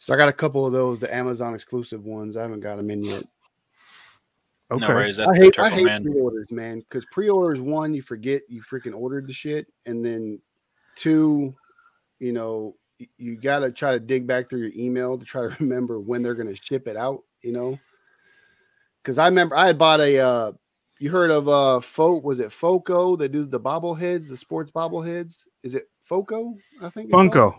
[0.00, 2.34] So I got a couple of those, the Amazon exclusive ones.
[2.34, 3.22] I haven't got them in yet.
[4.70, 4.86] Okay.
[4.86, 5.20] No worries.
[5.20, 6.02] I hate, I hate Man.
[6.02, 6.80] pre-orders, man.
[6.80, 10.40] Because pre-orders, one, you forget you freaking ordered the shit, and then
[10.96, 11.54] two,
[12.18, 12.76] you know,
[13.18, 16.34] you gotta try to dig back through your email to try to remember when they're
[16.34, 17.22] gonna ship it out.
[17.42, 17.78] You know,
[19.02, 20.18] because I remember I had bought a.
[20.18, 20.52] uh
[20.98, 22.14] You heard of uh Fo?
[22.20, 25.46] Was it Foco that do the bobbleheads, the sports bobbleheads?
[25.62, 26.54] Is it Foco?
[26.80, 27.06] I think.
[27.06, 27.14] it's?
[27.14, 27.58] Funko.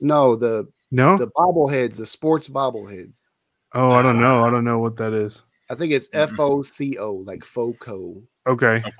[0.00, 1.16] No, the No.
[1.16, 3.20] the bobbleheads, the sports bobbleheads.
[3.74, 4.44] oh, I don't know.
[4.44, 5.42] I don't know what that is.
[5.70, 6.08] I think it's.
[6.12, 8.22] F O C O, like Foco.
[8.46, 8.76] Okay.
[8.76, 8.92] Okay.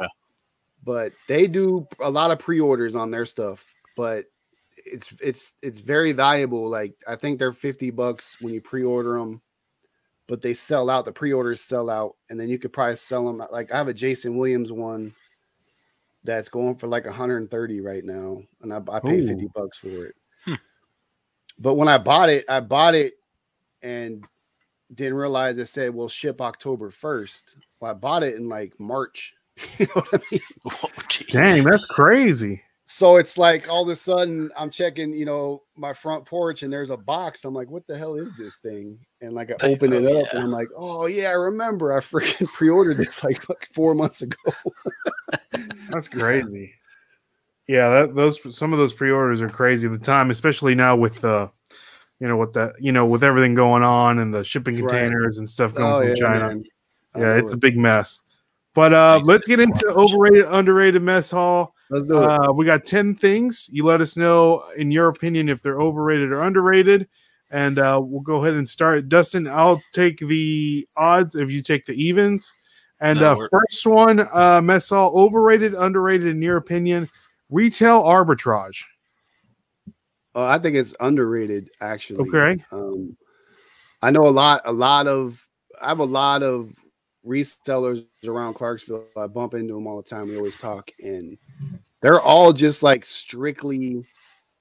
[0.85, 4.25] But they do a lot of pre-orders on their stuff, but
[4.85, 6.69] it's it's it's very valuable.
[6.69, 9.43] Like I think they're 50 bucks when you pre-order them,
[10.29, 11.05] but they sell out.
[11.05, 13.43] The pre-orders sell out, and then you could probably sell them.
[13.51, 15.13] Like I have a Jason Williams one
[16.25, 20.15] that's going for like 130 right now, and I, I paid 50 bucks for it.
[20.45, 20.55] Hmm.
[21.59, 23.15] But when I bought it, I bought it
[23.83, 24.25] and
[24.95, 27.43] didn't realize it said we'll ship October 1st.
[27.81, 29.35] Well, I bought it in like March.
[29.79, 30.41] you know what I mean?
[30.83, 30.91] Oh.
[31.31, 32.63] Dang, that's crazy.
[32.89, 36.73] So it's like all of a sudden I'm checking, you know, my front porch and
[36.73, 37.45] there's a box.
[37.45, 38.99] I'm like, what the hell is this thing?
[39.21, 41.97] And like I Like, open it oh, up and I'm like, oh yeah, I remember
[41.97, 44.39] I freaking pre-ordered this like fuck four months ago.
[45.91, 46.75] That's crazy.
[47.69, 49.89] Yeah, that, those some of those pre-orders are crazy.
[49.89, 51.51] The time, especially now with the,
[52.21, 55.01] you know, with that, you know, with everything going on and the shipping Right.
[55.01, 56.49] containers and stuff going Oh from yeah, China.
[56.49, 56.65] man.
[57.17, 58.23] Yeah, know it's a big mess.
[58.75, 59.27] But uh, Nice.
[59.27, 61.75] let's get into overrated, underrated mess hall.
[61.91, 62.31] Let's do it.
[62.31, 63.69] Uh, we got 10 things.
[63.73, 67.09] You let us know, in your opinion, if they're overrated or underrated.
[67.51, 69.09] And uh, we'll go ahead and start.
[69.09, 72.53] Dustin, I'll take the odds if you take the evens.
[73.01, 77.09] And No, uh, first one, uh, mess hall overrated, underrated, in your opinion,
[77.51, 78.85] retail arbitrage.
[80.35, 82.29] Uh, I think it's underrated, actually.
[82.29, 82.63] Okay.
[82.71, 83.17] Um,
[84.03, 85.43] I know a lot, a lot of,
[85.81, 86.71] I have a lot of
[87.27, 89.05] resellers around Clarksville.
[89.17, 90.29] I bump into them all the time.
[90.29, 91.39] We always talk, and
[92.03, 94.05] they're all just like strictly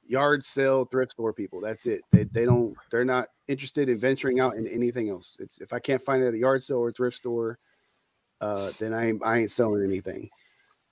[0.08, 1.60] yard sale thrift store people.
[1.60, 2.02] That's it.
[2.12, 5.36] They, they don't, they're not interested in venturing out in anything else.
[5.40, 7.60] It's if I can't find it at a yard sale or thrift store,
[8.42, 10.30] uh, then I I ain't selling anything.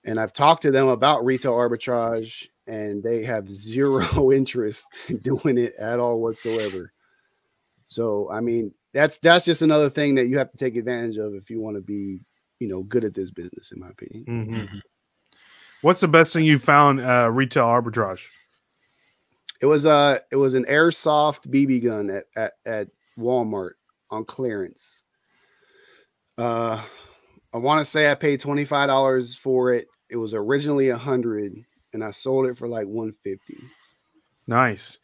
[0.05, 5.57] And I've talked to them about retail arbitrage, and they have zero interest in doing
[5.57, 6.91] it at all whatsoever.
[7.85, 11.35] So, I mean, that's that's just another thing that you have to take advantage of
[11.35, 12.19] if you want to be,
[12.59, 14.25] you know, good at this business, in my opinion.
[14.25, 14.81] Mhm.
[15.81, 18.25] What's the best thing you found uh, retail arbitrage?
[19.61, 22.87] It was uh it was an airsoft BB gun at, at, at
[23.17, 23.71] Walmart
[24.09, 24.99] on clearance.
[26.37, 26.83] Uh
[27.53, 29.87] I want to say I paid $25 for it.
[30.13, 31.54] It was originally a hundred
[31.93, 33.56] and I sold it for like 150.
[34.47, 34.99] Nice.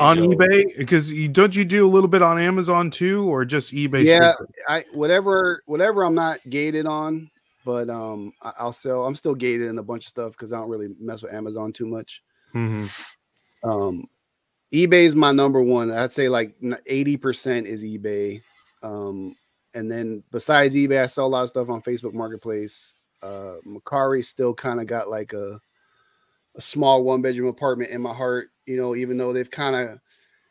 [0.00, 0.28] On go.
[0.30, 0.76] eBay?
[0.78, 4.04] Because you don't you do a little bit on Amazon too, or just eBay?
[4.04, 4.32] Yeah.
[4.32, 4.56] strictly?
[4.66, 7.30] I whatever whatever I'm not gated on,
[7.66, 9.04] but um I, I'll sell.
[9.04, 11.74] I'm still gated in a bunch of stuff because I don't really mess with Amazon
[11.74, 12.22] too much.
[12.54, 12.90] Mhm.
[13.64, 14.04] Um
[14.72, 15.92] eBay is my number one.
[15.92, 18.40] I'd say like 80% is eBay.
[18.82, 19.34] Um
[19.74, 22.94] and then besides eBay, I sell a lot of stuff on Facebook Marketplace.
[23.24, 25.58] Uh Mercari still kind of got like a
[26.56, 29.98] a small one bedroom apartment in my heart, you know, even though they've kind of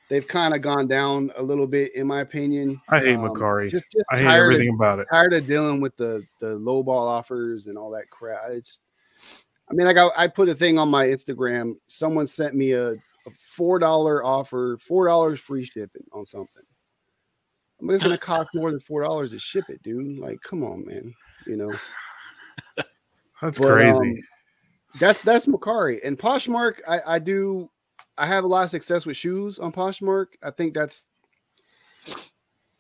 [0.09, 2.81] they've kind of gone down a little bit in my opinion.
[2.89, 3.69] I hate Um, Mercari.
[3.69, 5.07] Just, just I hate tired of everything about it.
[5.11, 8.41] tired of dealing with the the low ball offers and all that crap.
[8.51, 8.79] It's,
[9.69, 11.75] I mean, like I, I put a thing on my Instagram.
[11.87, 12.97] Someone sent me a, a
[13.39, 16.63] four dollar offer, four dollars free shipping on something.
[17.79, 20.19] I mean, it's gonna cost more than four dollars to ship it, dude.
[20.19, 21.13] Like, come on, man.
[21.47, 21.71] You know,
[23.41, 23.97] That's But, crazy.
[23.97, 24.15] um,
[24.99, 26.75] that's that's Mercari and Poshmark.
[26.87, 27.69] I I do.
[28.17, 30.27] I have a lot of success with shoes on Poshmark.
[30.43, 31.07] I think that's.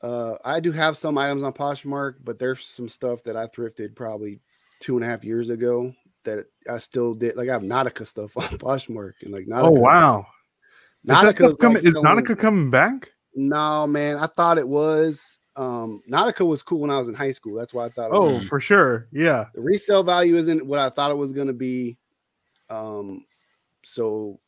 [0.01, 3.95] Uh, I do have some items on Poshmark, but there's some stuff that I thrifted
[3.95, 4.39] probably
[4.79, 5.93] two and a half years ago
[6.25, 7.35] that I still did.
[7.35, 9.63] Like I have Nautica stuff on Poshmark and like Nautica.
[9.63, 10.27] oh wow.
[11.03, 13.11] Is, that stuff coming, like is Nautica coming back?
[13.35, 14.17] No, man.
[14.17, 15.39] I thought it was.
[15.55, 17.55] Um, Nautica was cool when I was in high school.
[17.55, 18.09] That's why I thought.
[18.11, 18.47] Oh, was.
[18.47, 19.07] for sure.
[19.11, 19.45] Yeah.
[19.53, 21.97] the resale value isn't what I thought it was going to be.
[22.69, 23.25] Um,
[23.83, 24.39] so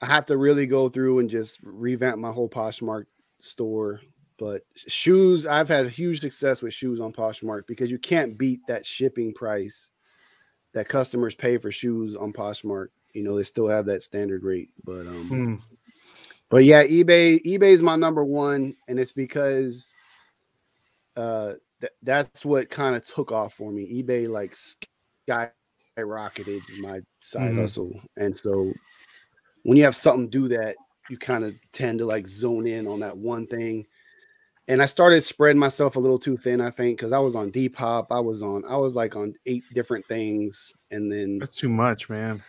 [0.00, 3.06] I have to really go through and just revamp my whole Poshmark
[3.40, 4.00] store.
[4.38, 8.86] But shoes, I've had huge success with shoes on Poshmark because you can't beat that
[8.86, 9.90] shipping price
[10.74, 12.88] that customers pay for shoes on Poshmark.
[13.14, 15.54] You know, they still have that standard rate, but um, Hmm.
[16.50, 19.94] But yeah, eBay eBay is my number one, and it's because
[21.16, 24.02] uh th- that's what kind of took off for me.
[24.02, 24.54] eBay like
[25.28, 27.56] skyrocketed my side Mhm.
[27.56, 28.72] hustle, and so
[29.64, 30.76] when you have something do that,
[31.10, 33.86] you kind of tend to like zone in on that one thing.
[34.68, 37.50] And I started spreading myself a little too thin, I think, because I was on
[37.52, 41.68] Depop, I was on, I was like on eight different things, and then That's too
[41.70, 42.42] much, man.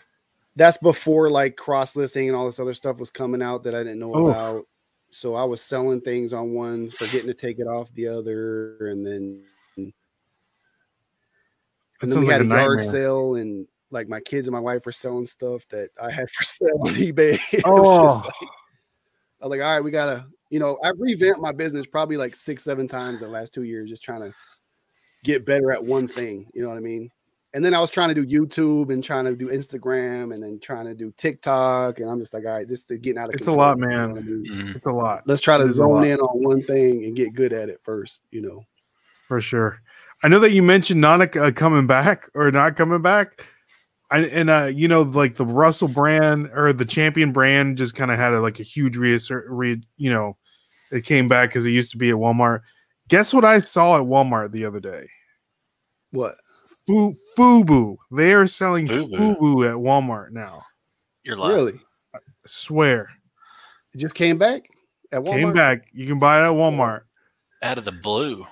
[0.60, 3.80] That's before like cross listing and all this other stuff was coming out that I
[3.80, 4.36] didn't know Oof.
[4.36, 4.66] about.
[5.10, 9.06] So I was selling things on one, forgetting to take it off the other, and
[9.06, 9.44] then
[9.78, 9.94] and
[12.02, 14.60] That then we like had a a yard sale, and like my kids and my
[14.60, 17.40] wife were selling stuff that I had for sale on eBay.
[17.54, 18.28] It was just Oh.
[18.28, 18.50] like-
[19.42, 22.36] I was like, all right, we gotta, you know, I revamped my business probably like
[22.36, 24.34] six, seven times the last two years, just trying to
[25.24, 26.46] get better at one thing.
[26.54, 27.10] You know what I mean?
[27.54, 30.60] And then I was trying to do YouTube and trying to do Instagram and then
[30.62, 32.00] trying to do TikTok.
[32.00, 33.40] And I'm just like, all right, this is getting out of it.
[33.40, 34.12] It's a lot, man.
[34.12, 34.46] what I mean?
[34.46, 34.76] Mhm.
[34.76, 37.52] It's a lot Let's try to is zone in on one thing and get good
[37.52, 38.64] at it first, you know.
[39.28, 39.82] for sure.
[40.24, 43.46] I know that you mentioned Nautica uh, coming back or not coming back.
[44.12, 48.12] I, and uh, you know, like the Russell brand or the Champion brand just kind
[48.12, 50.36] of had a, like a huge reassert, re, you know,
[50.92, 52.62] it came back because it used to be at Walmart.
[53.08, 55.08] Guess what I saw at Walmart the other day?
[56.12, 56.36] What?
[56.90, 57.98] Fu, Fubu.
[58.12, 59.16] They are selling Fubu.
[59.38, 60.64] Fubu at Walmart now.
[61.24, 61.56] You're lying.
[61.56, 61.80] Really?
[62.46, 63.08] swear.
[63.94, 64.68] It just came back
[65.12, 65.32] at Walmart.
[65.40, 65.88] Came back.
[65.94, 67.02] You can buy it at Walmart.
[67.62, 68.44] Out of the blue.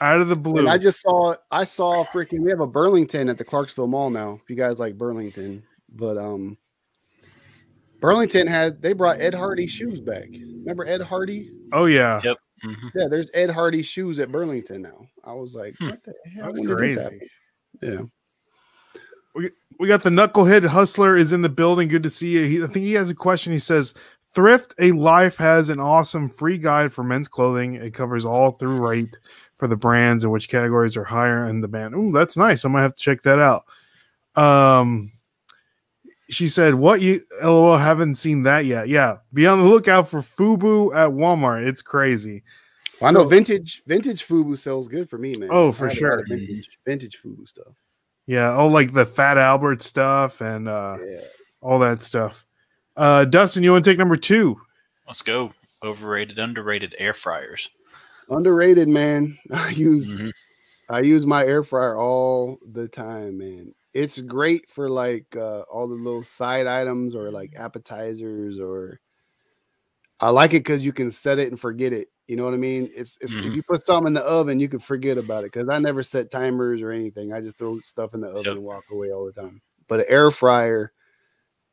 [0.00, 0.60] Out of the blue.
[0.60, 4.08] And I just saw I saw freaking we have a Burlington at the Clarksville Mall
[4.10, 4.38] now.
[4.42, 6.56] If you guys like Burlington, but um
[8.00, 10.28] Burlington had they brought Ed Hardy shoes back.
[10.30, 11.50] Remember Ed Hardy?
[11.72, 12.20] oh yeah.
[12.24, 12.36] Yep.
[12.64, 12.90] Mhm.
[12.94, 15.06] Yeah, there's Ed Hardy shoes at Burlington now.
[15.24, 15.90] I was like, Hmm.
[15.90, 16.46] what the hell?
[16.46, 17.26] That's When did this crazy.
[17.82, 18.02] Yeah.
[19.78, 21.88] We got the knucklehead hustler is in the building.
[21.88, 22.44] Good to see you.
[22.44, 23.52] He, I think he has a question.
[23.52, 23.92] He says,
[24.34, 27.74] "Thrift a Life has an awesome free guide for men's clothing.
[27.74, 29.14] It covers all through rate
[29.58, 31.94] for the brands and which categories are higher in the band.
[31.94, 32.64] Ooh, that's nice.
[32.64, 33.64] I might have to check that out."
[34.42, 35.12] Um,
[36.30, 37.20] she said, "What you?
[37.42, 38.88] LOL, haven't seen that yet.
[38.88, 41.66] Yeah, be on the lookout for Fubu at Walmart.
[41.66, 42.42] It's crazy.
[43.00, 45.48] Well, I know vintage vintage Fubu sells good for me, man.
[45.52, 46.24] Oh, for have a lot sure.
[46.28, 47.74] Vintage, vintage Fubu stuff.
[48.26, 48.56] Yeah.
[48.56, 51.20] Oh, like the Fat Albert stuff and uh, Yeah.
[51.60, 52.44] all that stuff.
[52.96, 54.60] Uh, Dustin, you want to take number two?
[55.06, 55.52] Let's go.
[55.84, 57.68] Overrated, underrated air fryers.
[58.30, 59.38] Underrated, man.
[59.52, 60.32] I use Mhm.
[60.88, 63.74] I use my air fryer all the time, man.
[63.92, 69.00] It's great for like uh, all the little side items or like appetizers or
[70.20, 72.08] I like it because you can set it and forget it.
[72.26, 72.90] You know what I mean?
[72.94, 73.54] It's, it's if Mhm.
[73.54, 76.30] you put something in the oven, you can forget about it because I never set
[76.30, 77.32] timers or anything.
[77.32, 78.52] I just throw stuff in the oven Yep.
[78.56, 79.60] and walk away all the time.
[79.86, 80.92] But an air fryer,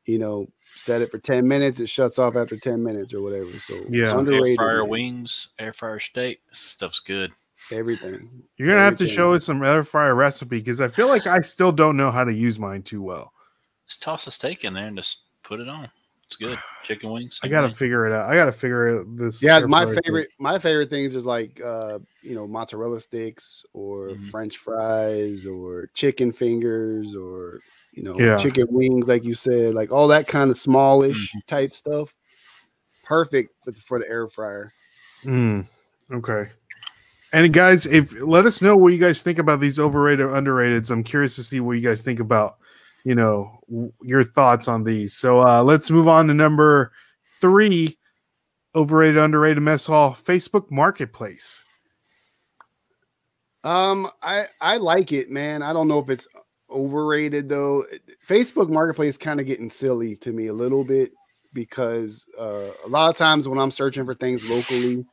[0.05, 3.49] you know, set it for 10 minutes, it shuts off after 10 minutes or whatever.
[3.59, 4.03] So Yeah.
[4.03, 4.49] it's Air underrated.
[4.49, 4.89] air fryer man.
[4.89, 6.41] wings, air fryer steak.
[6.51, 7.31] Stuff's good.
[7.71, 8.43] Everything.
[8.57, 11.39] You're gonna have to show us some air fryer recipe because I feel like I
[11.39, 13.33] still don't know how to use mine too well.
[13.87, 15.89] Just toss a steak in there and just put it on.
[16.33, 16.57] It's good.
[16.83, 17.39] Chicken wings.
[17.43, 17.75] I gotta thing.
[17.75, 18.29] figure it out.
[18.29, 19.41] I gotta figure it- this.
[19.43, 20.03] Yeah, my fryer thing.
[20.03, 24.31] favorite my favorite things is like uh you know mozzarella sticks or Mhm.
[24.31, 27.59] French fries or chicken fingers or
[27.93, 28.37] you know Yeah.
[28.37, 31.39] chicken wings like you said like all that kind of smallish Mm-hmm.
[31.47, 32.13] type stuff.
[33.05, 34.71] Perfect for the, for the air fryer.
[35.25, 35.65] Mm,
[36.11, 36.49] okay.
[37.33, 40.89] And guys, if let us know what you guys think about these overrated, underrated.
[40.91, 42.57] I'm curious to see what you guys think about.
[43.03, 43.59] You know,
[44.01, 45.13] your thoughts on these.
[45.13, 46.91] So uh, let's move on to number
[47.41, 47.97] three.
[48.75, 50.13] Overrated, underrated mess hall.
[50.13, 51.63] Facebook Marketplace.
[53.63, 55.61] Um, I I like it, man.
[55.61, 56.27] I don't know if it's
[56.69, 57.83] overrated though.
[58.27, 61.11] Facebook Marketplace kind of getting silly to me a little bit
[61.53, 65.05] because uh, a lot of times when I'm searching for things locally,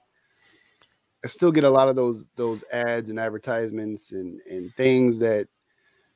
[1.25, 5.49] I still get a lot of those those ads and advertisements and and things that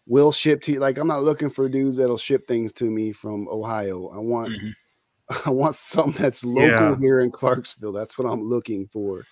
[0.06, 0.80] will ship to you.
[0.80, 4.08] Like I'm not looking for dudes that'll ship things to me from Ohio.
[4.14, 4.74] I want Mhm.
[5.46, 6.96] I want something that's local Yeah.
[7.00, 7.92] here in Clarksville.
[7.92, 9.24] That's what I'm looking for.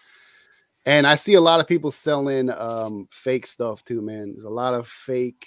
[0.87, 4.33] And I see a lot of people selling um, fake stuff too, man.
[4.33, 5.47] There's a lot of fake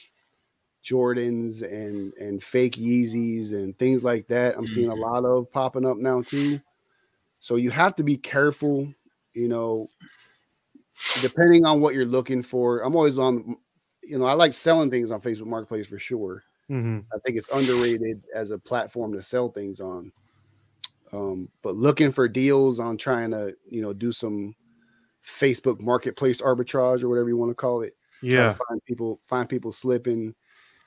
[0.86, 4.56] Jordans and and fake Yeezys and things like that.
[4.58, 5.02] I'm seeing a Mhm.
[5.02, 6.62] lot of popping up now too.
[7.40, 8.94] So you have to be careful,
[9.34, 9.88] you know,
[11.22, 12.80] depending on what you're looking for.
[12.82, 13.58] I'm always on,
[14.08, 16.44] you know, I like selling things on Facebook Marketplace for sure.
[16.68, 20.12] hmm I think it's underrated as a platform to sell things on.
[21.14, 24.56] Um, but looking for deals on trying to, you know, do some
[25.24, 27.96] Facebook marketplace arbitrage or whatever you want to call it.
[28.22, 28.54] Yeah.
[28.68, 30.36] find people find people slipping.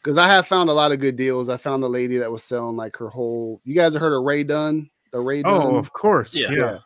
[0.03, 1.49] Because I have found a lot of good deals.
[1.49, 3.61] I found a lady that was selling like her whole.
[3.65, 4.91] You guys have heard of Rae Dunn?
[5.13, 5.53] The Rae Dunn.
[5.53, 6.35] Oh, of course.
[6.35, 6.53] Yeah.
[6.53, 6.79] yeah.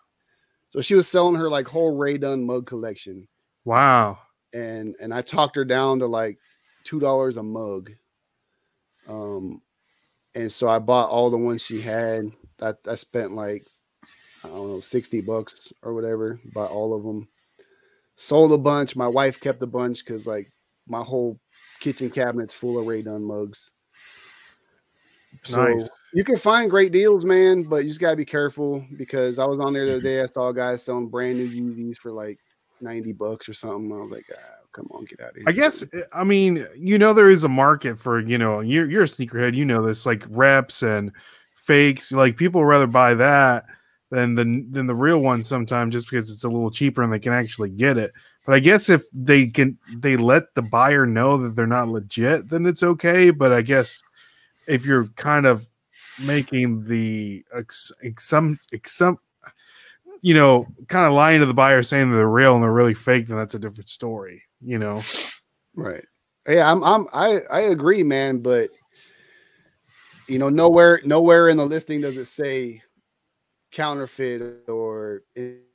[0.71, 3.29] So she was selling her like whole Rae Dunn mug collection,
[3.65, 4.19] Wow.
[4.55, 6.39] And and I talked her down to like
[6.85, 7.91] two dollars a mug.
[9.09, 9.63] Um,
[10.35, 12.31] and so I bought all the ones she had.
[12.61, 13.63] I, I spent like
[14.45, 16.41] I don't know sixty bucks or whatever.
[16.53, 17.29] Bought all of them.
[18.17, 18.95] Sold a bunch.
[18.95, 20.47] My wife kept a bunch because like
[20.87, 21.39] my whole
[21.81, 23.71] kitchen cabinet's full of Rae Dunn mugs.
[25.45, 25.91] So Nice.
[26.13, 29.59] you can find great deals, man, but you just gotta be careful because I was
[29.61, 30.21] on there the other day.
[30.21, 32.39] I saw guys selling brand new Yeezys for like
[32.81, 33.93] 90 bucks or something.
[33.93, 35.45] I was like, ah, come on, get out of here.
[35.47, 39.05] I guess I mean you know there is a market for you know you're you're
[39.05, 41.13] a sneakerhead you know this like reps and
[41.45, 43.65] fakes like people rather buy that
[44.11, 47.19] than the than the real one sometimes just because it's a little cheaper and they
[47.19, 48.13] can actually get it.
[48.47, 52.51] But I guess if they can they let the buyer know that they're not legit,
[52.51, 53.31] then it's okay.
[53.31, 54.03] But I guess
[54.69, 55.67] if you're kind of
[56.27, 59.19] making the ex, ex, some ex, some
[60.23, 62.95] you know kind of lying to the buyer saying that they're real and they're really
[62.95, 64.43] fake, then that's a different story.
[64.61, 65.03] You know.
[65.75, 66.05] Right.
[66.49, 68.71] Yeah, I'm I'm I I agree, man, but
[70.29, 72.83] you know, nowhere nowhere in the listing does it say
[73.73, 75.23] counterfeit or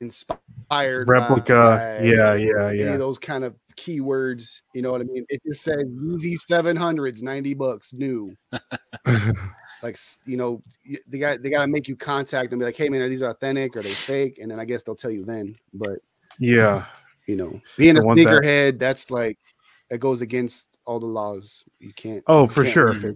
[0.00, 2.00] inspired replica.
[2.02, 2.92] Yeah, yeah, any yeah.
[2.92, 4.62] of those kind of keywords.
[4.74, 5.24] You know what I mean?
[5.28, 8.34] It just says Yeezy 700s, 90 bucks new.
[9.82, 10.62] Like you know,
[11.06, 13.22] they got they got to make you contact and be like, hey man, are these
[13.22, 13.76] authentic?
[13.76, 14.38] Are they fake?
[14.40, 15.56] And then I guess they'll tell you then.
[15.72, 15.98] But
[16.38, 16.84] yeah.
[17.26, 18.26] you know, being a want that.
[18.26, 19.38] sneakerhead, that's like
[19.90, 21.64] it goes against all the laws.
[21.78, 22.24] You can't.
[22.26, 23.14] Oh, you for can't sure.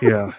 [0.00, 0.32] Yeah.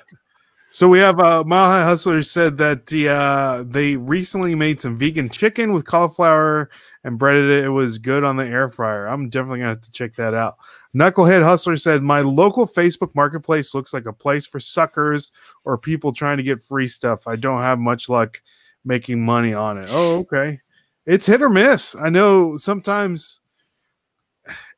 [0.70, 4.98] So we have uh, Mile High Hustler said that the uh, they recently made some
[4.98, 6.70] vegan chicken with cauliflower
[7.04, 7.66] and breaded it.
[7.66, 9.08] It was good on the air fryer.
[9.08, 10.58] I'm definitely gonna have to check that out.
[10.98, 15.32] Knucklehead Hustler said my local Facebook Marketplace looks like a place for suckers
[15.64, 17.28] or people trying to get free stuff.
[17.28, 18.42] I don't have much luck
[18.84, 19.88] making money on it.
[19.90, 20.60] Oh, okay.
[21.06, 21.96] It's hit or miss.
[21.96, 23.40] I know sometimes,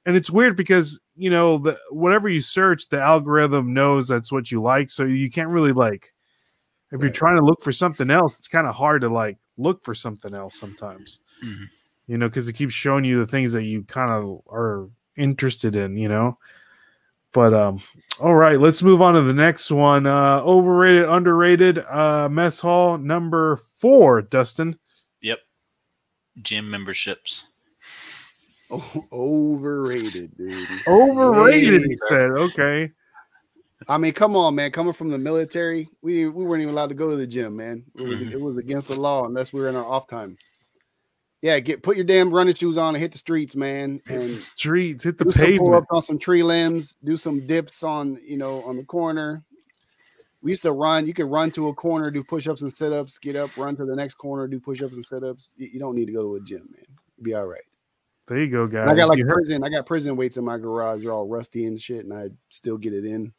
[0.06, 4.52] and it's weird because you know the whatever you search, the algorithm knows that's what
[4.52, 6.14] you like, so you can't really like.
[6.92, 9.84] If you're trying to look for something else, it's kind of hard to like look
[9.84, 11.20] for something else sometimes.
[11.44, 11.66] Mhm.
[12.08, 14.90] You know, because it keeps showing you the things that you kind of are
[15.20, 15.98] interested in.
[15.98, 16.38] You know.
[17.32, 17.80] But um,
[18.20, 20.08] all right, let's move on to the next one.
[20.08, 21.78] Uh, overrated, underrated.
[21.78, 24.24] Uh, mess hall number four.
[24.24, 24.80] Dustin.
[25.22, 25.40] Yep.
[26.42, 27.52] Gym memberships.
[28.72, 30.68] Oh, overrated, dude.
[30.88, 32.32] Overrated, he said.
[32.32, 32.92] Okay.
[33.88, 34.72] I mean, come on, man.
[34.72, 37.84] Coming from the military, we we weren't even allowed to go to the gym, man.
[37.96, 38.32] It was Mhm.
[38.34, 40.36] it was against the law unless we were in our off time.
[41.42, 44.26] Yeah, get put your damn running shoes on and hit the streets, man, Hit the
[44.26, 45.76] and streets, hit the do some pull pavement.
[45.76, 49.44] ups on some tree limbs, do some dips on you know on the corner.
[50.44, 51.06] We used to run.
[51.08, 53.76] You could run to a corner, do push ups and sit ups, get up, run
[53.78, 55.52] to the next corner, do push ups and sit ups.
[55.58, 56.86] You, you don't need to go to a gym, man.
[57.18, 57.60] You'll be all right.
[58.28, 58.82] There you go, guys.
[58.84, 59.64] And I got like You heard- prison.
[59.64, 61.04] I got prison weights in my garage.
[61.04, 63.34] They're all rusty and shit, and I still get it in.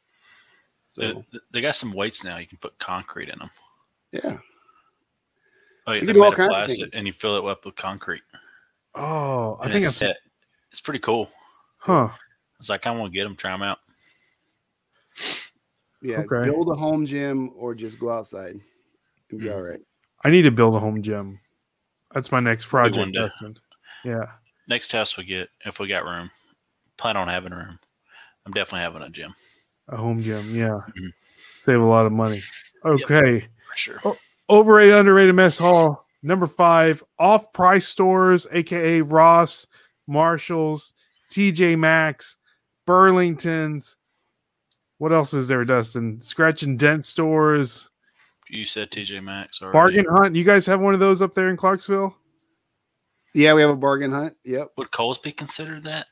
[0.89, 1.01] So
[1.33, 2.37] They, they got some weights now.
[2.39, 3.51] You can put concrete in them.
[4.13, 4.39] yeah,
[5.91, 6.95] Oh, yeah, You can do all made kinds of things.
[6.95, 8.23] and you fill it up with concrete.
[8.95, 10.09] oh, I And think it's I'm.
[10.09, 10.17] set.
[10.71, 11.29] It's pretty cool.
[11.79, 12.11] Huh.
[12.61, 13.79] It's like I want to get them, try them out.
[16.03, 16.21] yeah.
[16.21, 16.49] Okay.
[16.49, 18.57] Build a home gym or just go outside.
[19.31, 19.55] You'll be Mhm.
[19.55, 19.81] all right.
[20.23, 21.39] I need to build a home gym.
[22.13, 23.29] That's my next project, day.
[24.05, 24.27] Yeah.
[24.69, 26.31] Next house we get, if we got room,
[26.99, 27.79] plan on having room.
[28.47, 29.35] I'm definitely having a gym
[29.89, 30.55] A home gym.
[30.55, 30.81] Yeah.
[30.89, 31.13] Mhm.
[31.17, 32.41] Save a lot of money.
[32.85, 33.41] Okay.
[33.71, 33.99] for sure.
[34.05, 34.17] Oh.
[34.51, 36.07] Overrated, underrated mess hall.
[36.23, 39.67] Number five, off price stores, aka Ross,
[40.07, 40.93] Marshalls,
[41.33, 42.37] TJ Maxx,
[42.87, 43.97] Burlington's.
[44.99, 46.21] What else is there, Dustin?
[46.21, 47.89] Scratch and dent stores,
[48.51, 50.37] You said TJ Maxx or bargain hunt.
[50.37, 52.15] You guys have one of those up there in Clarksville?
[53.33, 54.37] Yeah, we have a bargain hunt.
[54.45, 54.73] Yep.
[54.77, 56.09] Would Kohl's be considered that?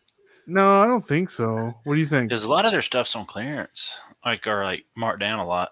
[0.47, 1.75] No, I don't think so.
[1.85, 2.29] What do you think?
[2.29, 5.71] Because a lot of their stuff's on clearance, like or like marked down a lot.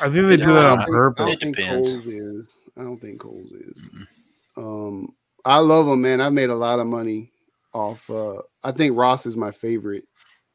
[0.00, 1.24] I think they do that on I I purpose.
[1.26, 1.90] don't think depends.
[1.90, 2.48] Kohl's is.
[2.76, 3.88] I don't think Kohl's is.
[4.58, 4.58] Mm-mm.
[4.58, 5.08] Um,
[5.44, 6.20] I love them, man.
[6.20, 7.30] I've made a lot of money
[7.72, 8.08] off.
[8.10, 10.04] Uh, I think Ross is my favorite.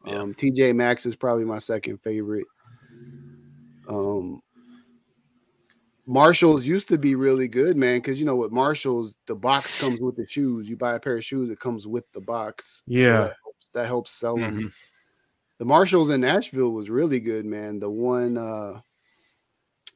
[0.05, 0.19] Yeah.
[0.19, 2.45] Um, TJ Maxx is probably my second favorite.
[3.87, 4.41] Um,
[6.07, 10.01] Marshalls used to be really good, man, because you know what Marshalls, the box comes
[10.01, 10.67] with the shoes.
[10.67, 12.81] You buy a pair of shoes, it comes with the box.
[12.87, 13.11] So Yeah.
[13.11, 14.61] that helps, that helps sell them.
[14.63, 14.73] Mhm.
[15.59, 17.79] The Marshalls in Nashville was really good, man.
[17.79, 18.81] The one, uh,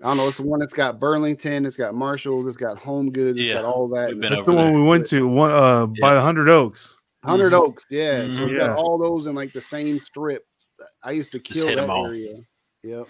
[0.01, 3.09] I don't know, it's the one that's got Burlington, it's got Marshalls, it's got Home
[3.09, 4.19] Goods, it's Yeah, got all that.
[4.19, 4.75] That's over the one there.
[4.75, 5.27] we went to.
[5.27, 6.97] One uh, by the Hundred Oaks.
[7.23, 7.59] 100 Mhm.
[7.59, 8.29] Oaks, yeah.
[8.29, 8.45] So Mhm.
[8.47, 8.67] we Yeah.
[8.67, 10.45] got all those in like the same strip.
[11.03, 12.07] I used to kill that all.
[12.07, 12.33] area.
[12.83, 13.07] Yep.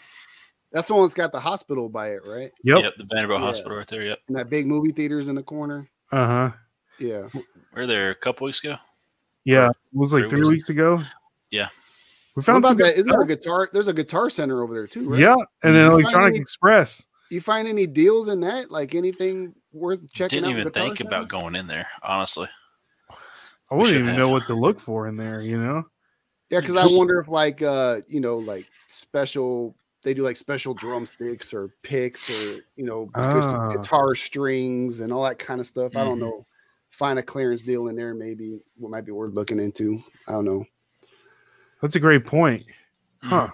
[0.72, 2.52] That's the one that's got the hospital by it, right?
[2.64, 2.84] Yep.
[2.84, 3.48] Yep, the Vanderbilt Yeah.
[3.48, 4.04] Hospital right there.
[4.04, 5.90] Yep, And that big movie theaters in the corner.
[6.12, 6.52] Uh huh.
[7.00, 7.28] Yeah.
[7.34, 7.42] we
[7.74, 8.78] were there a couple weeks ago.
[9.44, 10.52] Yeah, it was like Three three weeks.
[10.52, 11.04] weeks ago.
[11.52, 11.68] Yeah.
[12.36, 12.98] We found about some good that?
[13.00, 13.70] Isn't there a guitar?
[13.72, 15.20] There's a guitar center over there too, right?
[15.20, 17.08] Yeah, and then Electronic any- Express.
[17.30, 18.70] You find any deals in that?
[18.70, 20.48] Like anything worth checking out.
[20.50, 20.60] Didn't out?
[20.62, 21.08] even think Center?
[21.10, 22.48] about going in there, honestly.
[23.72, 24.18] I wouldn't even have.
[24.20, 25.42] know what to look for in there.
[25.42, 25.84] You know.
[26.52, 30.76] Yeah, because I wonder if like uh, you know, like special they do like special
[30.76, 33.70] drumsticks or picks or you know acoustic Ah.
[33.72, 35.96] guitar strings and all that kind of stuff.
[35.98, 36.30] I don't Mhm.
[36.30, 36.44] know.
[36.92, 40.00] Find a clearance deal in there, maybe what might be worth looking into.
[40.28, 40.64] I don't know.
[41.82, 42.65] That's a great point.
[43.21, 43.47] Huh.
[43.47, 43.51] Mm.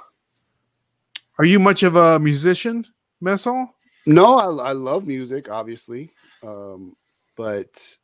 [1.40, 2.86] Are you much of a musician,
[3.24, 3.68] Messall?
[4.06, 6.12] No, I, I love music, obviously,
[6.44, 6.96] um,
[7.38, 7.98] but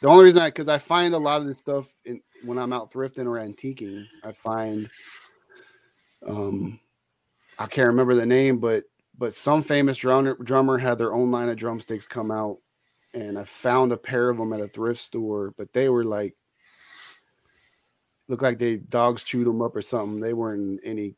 [0.00, 2.72] the only reason I because I find a lot of this stuff in, when I'm
[2.72, 4.88] out thrifting or antiquing, I find
[6.26, 6.80] um,
[7.58, 8.84] I can't remember the name, but
[9.16, 12.58] but some famous drummer drummer had their own line of drumsticks come out,
[13.12, 16.34] and I found a pair of them at a thrift store, but they were like
[18.28, 20.20] looked like they dogs chewed them up or something.
[20.20, 21.14] They weren't any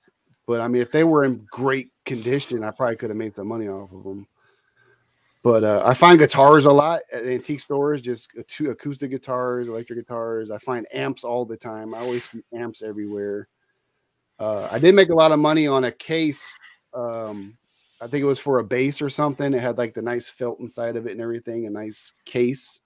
[0.47, 3.49] but I mean, if they were in great condition, I probably could have made some
[3.49, 4.27] money off of them.
[5.43, 8.31] But uh, I find guitars a lot at antique stores, just
[8.61, 10.51] acoustic guitars, electric guitars.
[10.51, 11.95] I find amps all the time.
[11.95, 13.49] I always see amps everywhere.
[14.39, 16.57] Uh, I did make a lot of money on a case.
[16.95, 17.57] Um,
[18.03, 19.55] I think it was for a bass or something.
[19.55, 22.81] It had like the nice felt inside of it and everything, a nice case.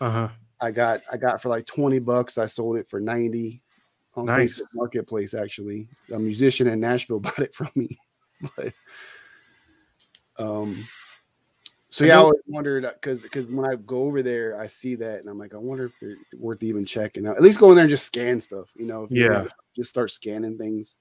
[0.00, 0.28] Uh huh.
[0.60, 2.38] I got I got for like 20 bucks.
[2.38, 3.62] I sold it for 90
[4.14, 4.60] on Nice.
[4.60, 5.34] Facebook Marketplace.
[5.34, 7.98] Actually, a musician in Nashville bought it from me.
[8.56, 8.74] But
[10.38, 10.76] Um,
[11.88, 15.20] so yeah, I always wondered because because when I go over there, I see that
[15.20, 17.36] and I'm like, I wonder if they're worth even checking out.
[17.36, 19.04] At least go in there and just scan stuff, you know.
[19.04, 19.46] If Yeah.
[19.74, 20.96] just start scanning things.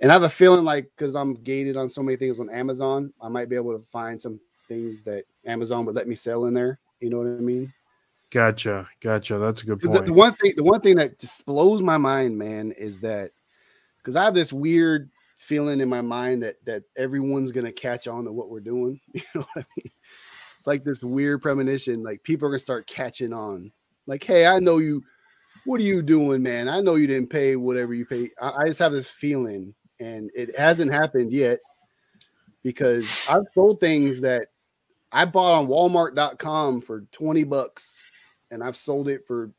[0.00, 3.12] And I have a feeling like because I'm gated on so many things on Amazon,
[3.22, 4.38] I might be able to find some
[4.68, 6.78] things that Amazon would let me sell in there.
[7.00, 7.72] You know what I mean?
[8.36, 9.38] Gotcha, gotcha.
[9.38, 10.04] That's a good the, point.
[10.04, 13.30] the one thing, the one thing that just blows my mind, man, is that
[13.96, 15.08] because I have this weird
[15.38, 19.00] feeling in my mind that that everyone's gonna catch on to what we're doing.
[19.14, 19.90] You know what I mean?
[20.58, 23.72] It's like this weird premonition, like people are gonna start catching on.
[24.06, 25.02] Like, hey, I know you.
[25.64, 26.68] What are you doing, man?
[26.68, 28.32] I know you didn't pay whatever you paid.
[28.38, 31.58] I, I just have this feeling, and it hasn't happened yet
[32.62, 34.48] because I've sold things that
[35.10, 37.98] I bought on Walmart.com for 20 bucks
[38.50, 39.50] and I've sold it for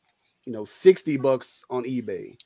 [0.45, 2.38] you know 60 bucks on eBay.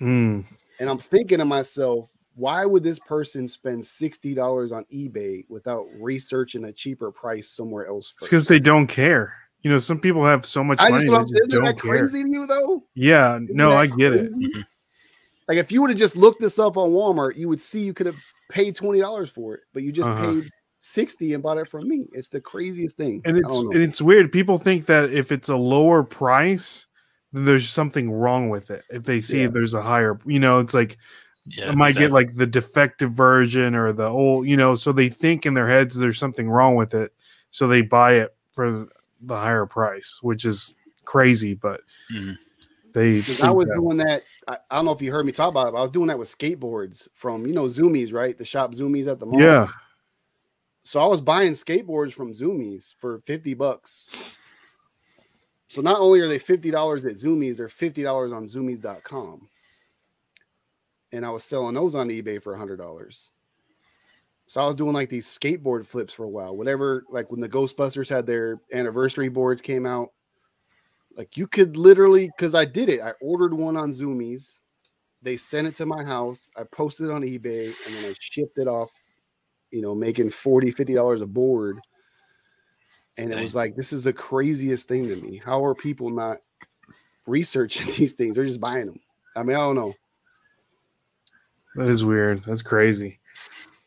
[0.00, 0.44] Mm,
[0.78, 6.64] And I'm thinking to myself, why would this person spend $60 on eBay without researching
[6.64, 8.14] a cheaper price somewhere else?
[8.16, 9.34] it's because they don't care.
[9.62, 11.98] You know, some people have so much I money just they just isn't that care.
[11.98, 12.84] crazy to you though?
[12.94, 14.30] Yeah, Isn't no, I get it.
[14.32, 14.54] crazy?
[14.58, 14.64] Mhm.
[15.48, 17.92] Like if you would have just looked this up on Walmart, you would see you
[17.92, 18.16] could have
[18.48, 20.32] paid $20 for it, but you just Uh-huh.
[20.32, 20.50] paid
[20.80, 22.08] 60 and bought it from me.
[22.12, 23.22] It's the craziest thing.
[23.24, 24.32] And it's and it's weird.
[24.32, 26.86] People think that if it's a lower price,
[27.32, 28.82] then there's something wrong with it.
[28.90, 29.48] If they see Yeah.
[29.48, 30.96] there's a higher, you know, it's like
[31.46, 35.08] Yeah, I might get like the defective version or the old, you know, so they
[35.08, 37.12] think in their heads there's something wrong with it,
[37.50, 38.86] so they buy it for
[39.22, 40.74] the higher price, which is
[41.04, 42.36] crazy, but Mhm.
[42.92, 43.18] they.
[43.18, 43.76] Because I was that.
[43.76, 44.22] doing that.
[44.48, 46.06] I, I don't know if you heard me talk about it, but I was doing
[46.08, 48.36] that with skateboards from you know Zumiez, right?
[48.36, 49.40] The shop Zumiez at the mall.
[49.40, 49.68] yeah,
[50.82, 54.08] So I was buying skateboards from Zumiez for 50 bucks.
[55.68, 59.46] So not only are they $50 at Zumiez, they're $50 on zumiez.com.
[61.12, 63.28] And I was selling those on eBay for $100.
[64.46, 66.56] So I was doing like these skateboard flips for a while.
[66.56, 70.08] Whatever, like when the Ghostbusters had their anniversary boards came out,
[71.16, 74.58] like you could literally, because I did it, I ordered one on Zumiez.
[75.22, 76.50] They sent it to my house.
[76.56, 78.90] I posted it on eBay and then I shipped it off
[79.70, 81.78] you know, making 40 $50 a board.
[83.16, 85.40] And it was like, this is the craziest thing to me.
[85.44, 86.38] How are people not
[87.26, 88.34] researching these things?
[88.36, 89.00] They're just buying them.
[89.36, 89.94] I mean, I don't know.
[91.76, 92.42] that is weird.
[92.46, 93.18] That's crazy.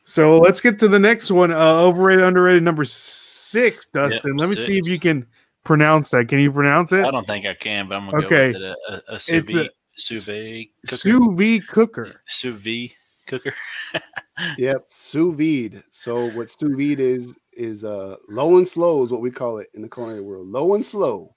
[0.04, 1.52] So let's get to the next one.
[1.52, 3.88] Uh, overrated, underrated, number six.
[3.88, 5.26] Dustin, let me see if you can
[5.64, 6.28] pronounce that.
[6.28, 7.06] Can you pronounce it?
[7.06, 8.52] I don't think I can, but I'm gonna Okay.
[8.52, 8.78] go with it.
[8.90, 10.98] A, a, a sous vide, sous vide cooker.
[10.98, 12.22] Sous vide cooker.
[12.28, 12.92] sous vide
[13.28, 13.54] cooker.
[14.58, 14.86] Yep.
[14.88, 15.84] Sous vide.
[15.90, 19.70] So what sous vide is, is uh low and slow is what we call it
[19.74, 20.48] in the culinary world.
[20.48, 21.36] Low and slow.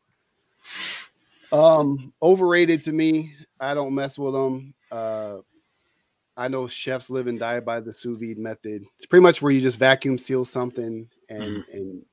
[1.52, 3.34] Um, overrated to me.
[3.60, 4.74] I don't mess with them.
[4.90, 5.38] Uh
[6.38, 8.84] I know chefs live and die by the sous vide method.
[8.96, 12.04] It's pretty much where you just vacuum seal something and and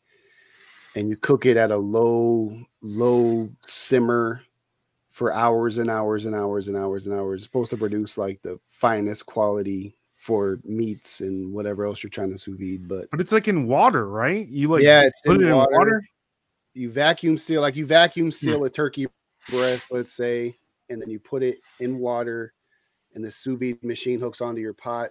[0.95, 4.41] and you cook it at a low low simmer
[5.09, 7.41] for hours and hours and hours and hours and hours.
[7.41, 12.31] It's supposed to produce like the finest quality for meats and whatever else you're trying
[12.31, 12.87] to sous vide.
[12.87, 14.47] But But it's like in water, right?
[14.47, 15.71] You like yeah, it's put in it in water.
[15.73, 16.03] water.
[16.73, 18.31] You vacuum seal like you vacuum hmm.
[18.31, 19.07] seal a turkey
[19.49, 20.55] breast, let's say,
[20.89, 22.53] and then you put it in water,
[23.13, 25.09] and the sous vide machine hooks onto your pot,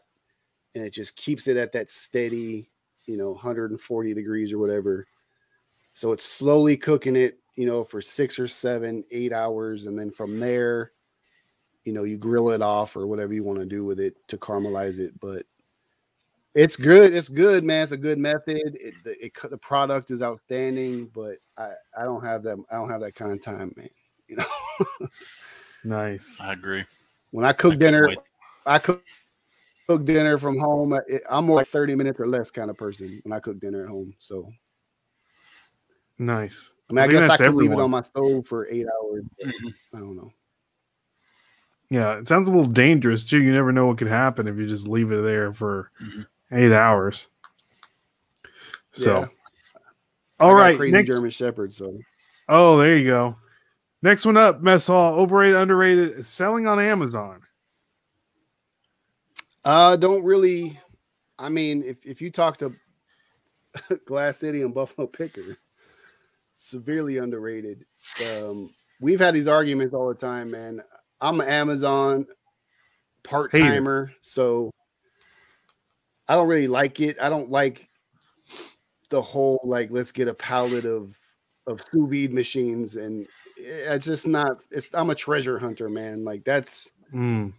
[0.74, 2.70] and it just keeps it at that steady,
[3.06, 5.04] you know, 140 degrees or whatever.
[5.68, 10.10] So it's slowly cooking it, you know, for six or seven, eight hours, and then
[10.10, 10.90] from there,
[11.84, 14.36] you know, you grill it off or whatever you want to do with it to
[14.38, 15.18] caramelize it.
[15.20, 15.42] But
[16.54, 17.14] it's good.
[17.14, 17.82] It's good, man.
[17.82, 18.76] It's a good method.
[18.80, 22.58] It, the, it, the product is outstanding, but I, I don't have that.
[22.70, 23.88] I don't have that kind of time, man.
[24.28, 25.08] You know,
[25.84, 26.40] Nice.
[26.40, 26.84] I agree.
[27.32, 28.18] when I I cook couldn't dinner, wait.
[28.66, 29.02] I cook
[29.86, 30.92] cook dinner from home.
[30.92, 33.82] I- I'm more like 30 minutes or less kind of person when I cook dinner
[33.82, 34.14] at home.
[34.20, 34.50] So
[36.18, 36.74] Nice.
[36.88, 38.86] I mean, I, I guess I that's could leave it on my stove for eight
[38.86, 39.24] hours.
[39.44, 39.74] Mhm.
[39.94, 40.32] I don't know.
[41.92, 43.42] Yeah, it sounds a little dangerous too.
[43.42, 46.26] You never know what could happen if you just leave it there for Mhm.
[46.50, 47.28] eight hours.
[48.92, 49.26] So, Yeah.
[50.40, 51.74] all I got crazy Next, German Shepherd.
[51.74, 51.98] So
[52.48, 53.36] oh, there you go.
[54.00, 55.20] Next one up, mess hall.
[55.20, 56.24] Overrated, underrated.
[56.24, 57.42] Selling on Amazon.
[59.62, 60.78] Uh, don't really.
[61.38, 62.72] I mean, if if you talk to
[64.06, 65.58] Glass City and Buffalo Picker,
[66.56, 67.84] severely underrated.
[68.38, 68.70] Um,
[69.02, 70.82] we've had these arguments all the time, man.
[71.22, 72.26] I'm an Amazon
[73.22, 74.70] part timer, so
[76.28, 77.16] I don't really like it.
[77.20, 77.88] I don't like
[79.08, 81.16] the whole like let's get a pallet of
[81.66, 84.64] of sous vide machines, and it's just not.
[84.70, 86.24] It's I'm a treasure hunter, man.
[86.24, 87.52] Like that's Mm,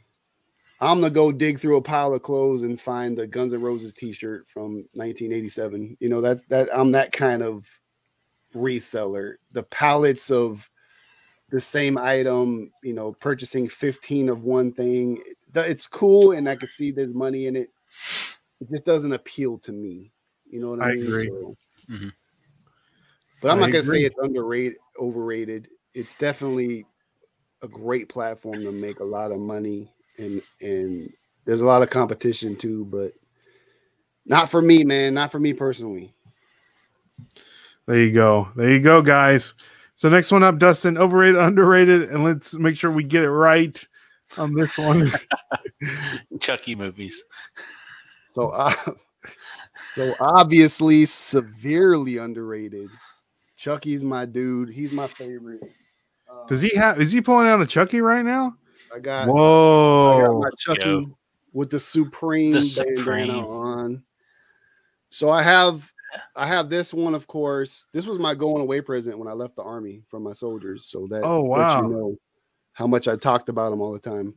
[0.80, 3.94] I'm gonna go dig through a pile of clothes and find the Guns N' Roses
[3.94, 5.98] T-shirt from 1987.
[6.00, 7.66] You know that's that I'm that kind of
[8.56, 9.36] reseller.
[9.52, 10.70] The pallets of
[11.54, 15.22] the same item, you know, purchasing 15 of one thing.
[15.54, 17.70] It's cool, and I can see there's money in it.
[18.60, 20.12] It just doesn't appeal to me.
[20.50, 21.04] You know what I, I mean?
[21.04, 21.28] agree.
[21.28, 21.56] So-
[21.92, 22.12] Mhm.
[23.40, 25.68] But I'm I not gonna say it's underrated, overrated.
[25.94, 26.88] It's definitely
[27.62, 31.08] a great platform to make a lot of money, and and
[31.46, 32.86] there's a lot of competition too.
[32.86, 33.12] But
[34.26, 35.14] not for me, man.
[35.14, 36.16] Not for me personally.
[37.86, 38.48] There you go.
[38.56, 39.54] There you go, guys.
[39.96, 43.82] So next one up, Dustin, overrated, underrated, and let's make sure we get it right
[44.38, 45.12] on this one.
[46.40, 47.24] Chucky movies.
[48.32, 48.74] So, uh,
[49.94, 52.90] so obviously severely underrated.
[53.58, 54.70] Chucky's my dude.
[54.70, 55.62] He's my favorite.
[56.30, 57.00] Uh, Does he have?
[57.00, 58.56] Is he pulling out a Chucky right now?
[58.94, 59.24] I got.
[59.24, 60.40] I got Whoa!
[60.42, 61.18] my Chucky go.
[61.54, 63.46] with the Supreme The bandana Supreme.
[63.46, 64.04] on.
[65.10, 65.93] So I have
[66.36, 67.88] I have this one, of course.
[67.94, 70.86] This was my going away present when I left the army from my soldiers.
[70.86, 71.82] So that Oh, wow.
[71.82, 72.18] you know
[72.74, 74.34] how much I talked about them all the time.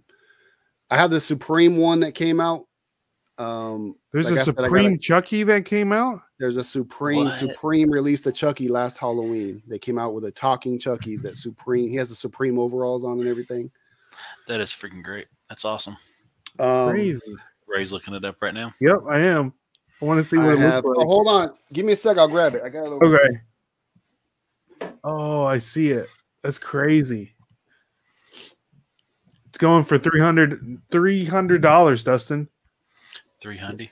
[0.91, 2.67] I have the Supreme one that came out.
[3.39, 6.21] Um, There's like a I said, I Supreme Chucky that came out.
[6.39, 7.27] there's a Supreme.
[7.27, 7.35] What?
[7.35, 9.63] Supreme released a Chucky last Halloween.
[9.67, 11.91] They came out with a talking Chucky that Supreme.
[11.91, 13.71] He has the Supreme overalls on and everything.
[14.49, 15.27] That is freaking great.
[15.51, 15.97] That's awesome.
[16.59, 17.21] Um, Crazy.
[17.67, 18.71] Ray's looking it up right now.
[18.81, 19.53] Yep, I am.
[20.01, 21.07] I want to see I what it have, looks oh, like.
[21.07, 21.55] hold on.
[21.73, 22.19] Give me a sec.
[22.19, 22.63] I'll grab it.
[22.65, 22.93] I got it.
[22.93, 24.91] Over Okay.
[25.03, 26.07] Oh, I see it.
[26.43, 27.33] That's crazy.
[29.49, 32.49] It's going for 300 dollars, Dustin.
[33.41, 33.89] Three hundred.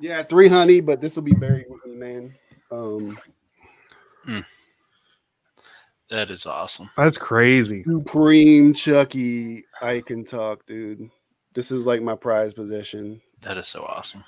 [0.00, 2.34] Yeah, three honey, but this will be buried with me, man.
[2.70, 3.18] Um,
[6.08, 6.88] That is awesome.
[6.96, 7.82] That's crazy.
[7.84, 11.10] Supreme Chucky, I can talk, dude.
[11.54, 13.20] This is like my prized possession.
[13.42, 14.24] That is so awesome.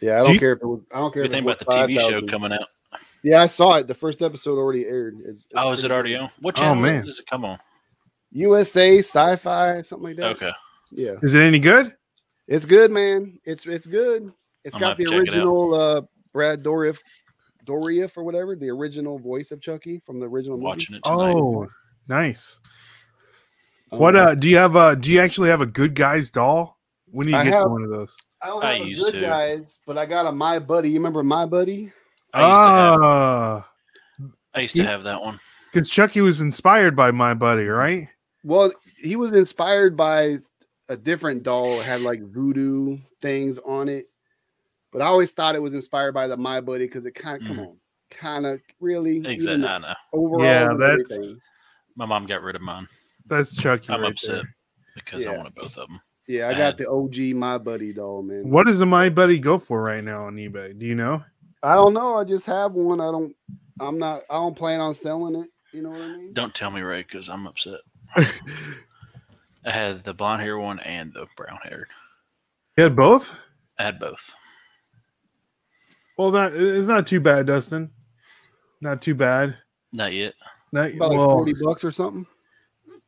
[0.00, 0.80] Yeah, I Do don't you- care if it was.
[0.94, 1.22] I don't care.
[1.22, 2.28] Good if thing about the TV show 5,000.
[2.28, 2.68] coming out.
[3.22, 3.86] Yeah, I saw it.
[3.86, 5.16] The first episode already aired.
[5.20, 6.20] It's, it's Oh, is it already good.
[6.22, 6.30] on?
[6.40, 7.04] What Oh, channel man.
[7.04, 7.58] does it come on?
[8.32, 10.36] USA Syfy, something like that.
[10.36, 10.50] Okay.
[10.92, 11.94] Yeah, Is it any good?
[12.48, 13.38] it's good, man.
[13.44, 14.32] It's it's good.
[14.64, 15.34] It's I'm got the have to check it out.
[15.36, 16.98] original uh, Brad Dourif,
[17.64, 20.66] Dourif or whatever, the original voice of Chucky from the original movie.
[20.66, 21.34] Watching it tonight.
[21.36, 21.68] Oh,
[22.08, 22.58] nice.
[23.92, 26.78] Um, What uh do you have uh do you actually have a good guys doll?
[27.06, 28.16] When do you I get have- one of those?
[28.42, 29.20] I don't I have a used good to.
[29.20, 30.88] guys, but I got a My Buddy.
[30.90, 31.92] You remember My Buddy?
[32.32, 32.98] I used to have.
[33.02, 33.70] Ah,
[34.54, 35.38] I used to have that one.
[35.72, 38.08] because Chucky was inspired by my buddy, right?
[38.44, 38.72] Well,
[39.02, 40.38] he was inspired by
[40.88, 41.66] a different doll.
[41.80, 44.06] It had like voodoo things on it.
[44.92, 47.46] But I always thought it was inspired by the My Buddy because it kind of,
[47.46, 47.68] come Mhm.
[47.68, 47.76] on,
[48.10, 49.64] kind of really Exactly.
[49.66, 49.94] I know.
[50.12, 50.42] overall.
[50.44, 51.38] Yeah, that's- everything.
[51.96, 52.86] My mom got rid of mine.
[53.26, 53.92] That's Chucky.
[53.92, 54.56] I'm right upset there.
[54.96, 55.36] because I Yeah.
[55.36, 56.00] wanted both of them.
[56.30, 58.48] Yeah, I I got had- the OG My Buddy doll, man.
[58.48, 60.78] What does the my buddy go for right now on eBay?
[60.78, 61.24] Do you know?
[61.60, 62.14] I don't know.
[62.14, 63.00] I just have one.
[63.00, 63.34] I don't.
[63.80, 64.22] I'm not.
[64.30, 65.48] I don't plan on selling it.
[65.72, 66.32] You know what I mean?
[66.32, 67.80] Don't tell me, Ray, because I'm upset.
[68.16, 68.26] I
[69.64, 71.88] had the blonde hair one and the brown hair.
[72.76, 73.36] You had both?
[73.78, 74.32] I had both.
[76.16, 77.90] Well, that it's not too bad, Dustin.
[78.80, 79.56] Not too bad.
[79.92, 80.34] Not yet.
[80.72, 82.24] Not, About like forty bucks or something.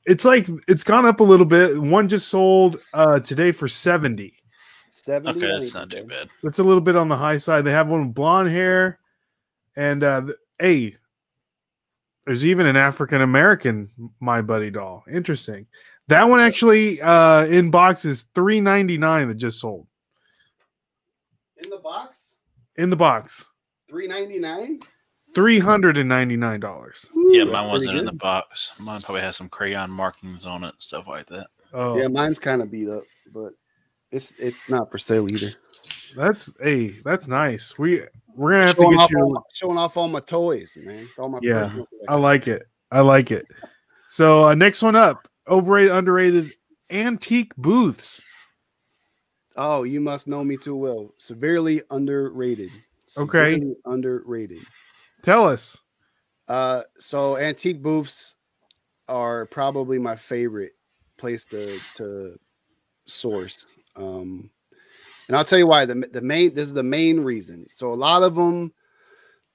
[0.07, 1.81] It's like it's gone up a little bit.
[1.81, 4.33] One just sold uh today for 70.
[4.91, 5.31] Seventy.
[5.45, 6.29] Okay, that's not too bad.
[6.45, 7.65] That's a little bit on the high side.
[7.65, 9.01] They have one with blonde hair,
[9.77, 10.97] and uh th- hey,
[12.25, 13.91] there's even an African American
[14.21, 15.03] My Buddy doll.
[15.13, 15.67] Interesting.
[16.09, 19.87] That one actually uh in box is 399 that just sold.
[21.65, 22.35] In the box,
[22.77, 23.47] In the box.
[23.89, 24.81] three ninety nine.
[25.35, 27.11] $399.
[27.29, 28.73] Yeah, mine wasn't in the box.
[28.79, 31.49] Mine probably has some crayon markings on it, stuff like that.
[31.73, 33.03] Oh, Yeah, mine's kind of beat up,
[33.33, 33.55] but
[34.11, 35.55] it's it's not for sale either.
[36.15, 37.79] that's hey, that's nice.
[37.79, 38.03] We
[38.35, 39.35] we're gonna have to get off, all you.
[39.35, 41.09] my, showing off all my toys, man.
[41.19, 42.67] All my Yeah, personal I like it.
[42.91, 43.49] I like it.
[44.09, 46.53] So uh, next one up, overrated, underrated,
[46.91, 48.23] antique booths.
[49.57, 51.15] Oh, you must know me too well.
[51.19, 52.71] Severely underrated.
[53.19, 53.55] Okay.
[53.55, 54.63] Severely underrated.
[55.23, 55.81] Tell us.
[56.49, 58.37] Uh, so antique booths
[59.09, 60.73] are probably my favorite
[61.17, 62.39] place to to
[63.07, 63.67] source.
[63.97, 64.51] Um,
[65.29, 65.85] and I'll tell you why.
[65.87, 67.67] The the main this is the main reason.
[67.69, 68.73] So a lot of them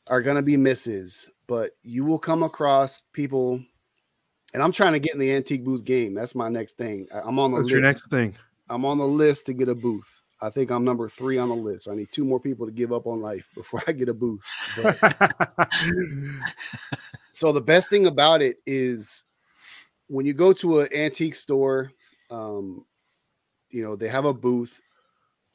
[0.07, 3.61] are gonna be misses, but you will come across people.
[4.53, 6.13] And I'm trying to get in the antique booth game.
[6.13, 7.07] That's my next thing.
[7.13, 7.72] I'm on the What's list.
[7.74, 8.36] your next thing?
[8.70, 10.16] I'm on the list to get a booth.
[10.42, 11.88] I think I'm number three on the list.
[11.90, 14.46] I need two more people to give up on life before I get a booth.
[17.30, 19.24] So the best thing about it is
[20.08, 21.92] when you go to an antique store,
[22.32, 22.84] um,
[23.70, 24.82] you know they have a booth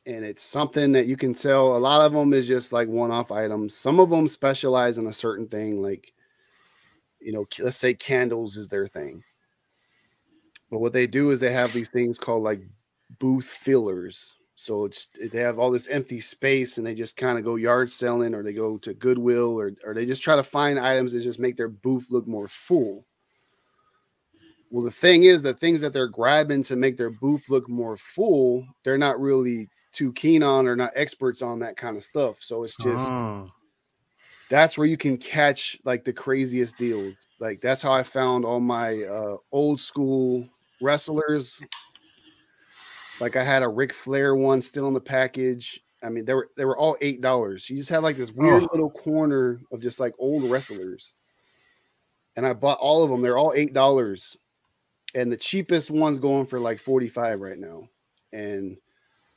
[0.06, 3.30] and it's something that you can sell a lot of them is just like one-off
[3.30, 6.12] items some of them specialize in a certain thing like
[7.20, 9.22] you know let's say candles is their thing
[10.70, 12.60] but what they do is they have these things called like
[13.18, 17.44] booth fillers so it's they have all this empty space and they just kind of
[17.44, 20.78] go yard selling or they go to goodwill or, or they just try to find
[20.78, 23.04] items that just make their booth look more full
[24.72, 27.98] well, the thing is, the things that they're grabbing to make their booth look more
[27.98, 32.38] full, they're not really too keen on or not experts on that kind of stuff.
[32.40, 33.50] So it's just Oh.
[34.48, 37.14] that's where you can catch like the craziest deals.
[37.38, 40.48] Like that's how I found all my uh, old school
[40.80, 41.60] wrestlers.
[43.22, 45.80] Like I had a Ric Flair one still in the package.
[46.02, 47.70] I mean, they were they were all eight dollars.
[47.70, 48.68] You just had like this weird Oh.
[48.72, 51.14] little corner of just like old wrestlers.
[52.34, 53.22] And I bought all of them.
[53.22, 54.36] They're all eight dollars.
[55.14, 57.88] And the cheapest one's going for like 45 right now.
[58.32, 58.76] And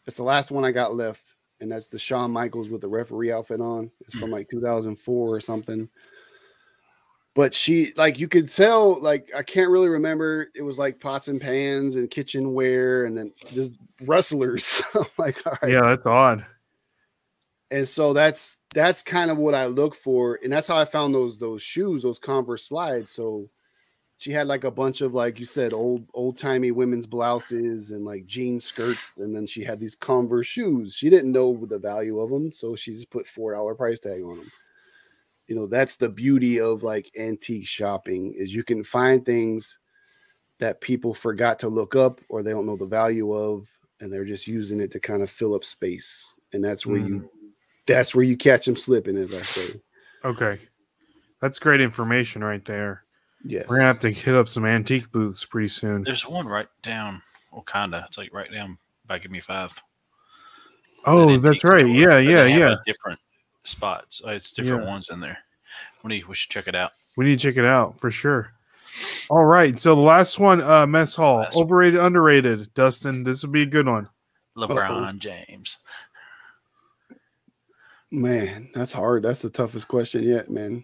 [0.08, 1.24] it's the last one I got left.
[1.62, 3.92] And that's the Shawn Michaels with the referee outfit on.
[4.02, 4.34] It's from mm.
[4.34, 5.88] like 2004 or something.
[7.36, 10.48] But she like you could tell, like I can't really remember.
[10.56, 13.74] It was like pots and pans and kitchenware and then just
[14.06, 14.82] wrestlers.
[14.96, 15.72] I'm like, all right.
[15.72, 16.46] Yeah, that's odd.
[17.72, 21.14] And so that's that's kind of what I look for, and that's how I found
[21.14, 23.12] those those shoes, those Converse slides.
[23.12, 23.50] So
[24.18, 28.06] she had like a bunch of like you said, old old timey women's blouses and
[28.06, 30.96] like jean skirts, and then she had these Converse shoes.
[30.96, 34.24] She didn't know the value of them, so she just put four dollar price tag
[34.24, 34.52] on them.
[35.48, 39.78] You know, that's the beauty of like antique shopping is you can find things
[40.60, 43.68] that people forgot to look up or they don't know the value of,
[44.00, 46.34] and they're just using it to kind of fill up space.
[46.54, 47.48] And that's where you mm-hmm.
[47.86, 49.82] that's where you catch them slipping, as I say.
[50.24, 50.58] Okay.
[51.42, 53.04] That's great information right there.
[53.44, 53.68] Yes.
[53.70, 56.04] We're gonna have to hit up some antique booths pretty soon.
[56.04, 57.22] There's one right down,
[57.52, 58.06] well, kinda.
[58.08, 59.72] It's like right down by Give Me Five.
[61.06, 61.82] Oh, That that's right.
[61.82, 62.76] store, Yeah, yeah, yeah.
[62.86, 63.20] different
[63.68, 64.22] spots.
[64.26, 64.90] Uh, It's different Yeah.
[64.90, 65.38] ones in there.
[66.04, 66.92] We need, we should check it out.
[67.18, 68.52] We need to check it out for sure.
[69.30, 69.80] All right.
[69.80, 71.66] So the last one, uh, mess hall, Last one.
[71.66, 72.74] overrated, underrated.
[72.74, 74.08] Dustin, this would be a good one.
[74.56, 75.78] LeBron James.
[78.12, 79.24] Man, that's hard.
[79.24, 80.84] That's the toughest question yet, man.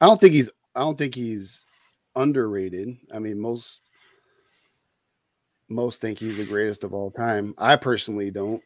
[0.00, 1.64] I don't think he's I don't think he's
[2.16, 2.96] underrated.
[3.12, 3.80] I mean, most
[5.68, 7.54] most think he's the greatest of all time.
[7.58, 8.62] I personally don't.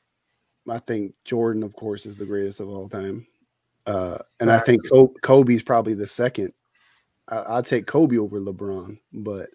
[0.68, 3.26] I think Jordan, of course, is the greatest of all time.
[3.86, 4.82] Uh, and I think
[5.22, 6.52] Kobe's probably the second.
[7.28, 9.50] I, I'll take Kobe over LeBron, but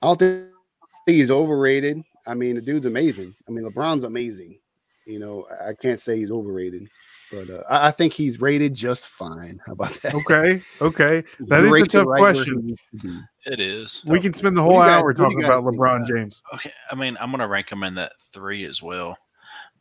[0.00, 0.46] I don't think
[1.06, 2.02] he's overrated.
[2.26, 3.34] I mean, the dude's amazing.
[3.48, 4.58] I mean, LeBron's amazing.
[5.06, 6.88] You know, I I can't say he's overrated,
[7.32, 9.60] but uh, I, I think he's rated just fine.
[9.66, 10.14] How about that?
[10.14, 10.62] Okay.
[10.80, 11.24] Okay.
[11.40, 12.66] that is a tough right question.
[12.66, 13.20] needs to be.
[13.46, 14.04] It is.
[14.06, 16.08] We can spend the whole guys- hour what talking about LeBron about?
[16.08, 16.42] James.
[16.54, 19.16] Okay, I mean, I'm gonna rank him in that three as well,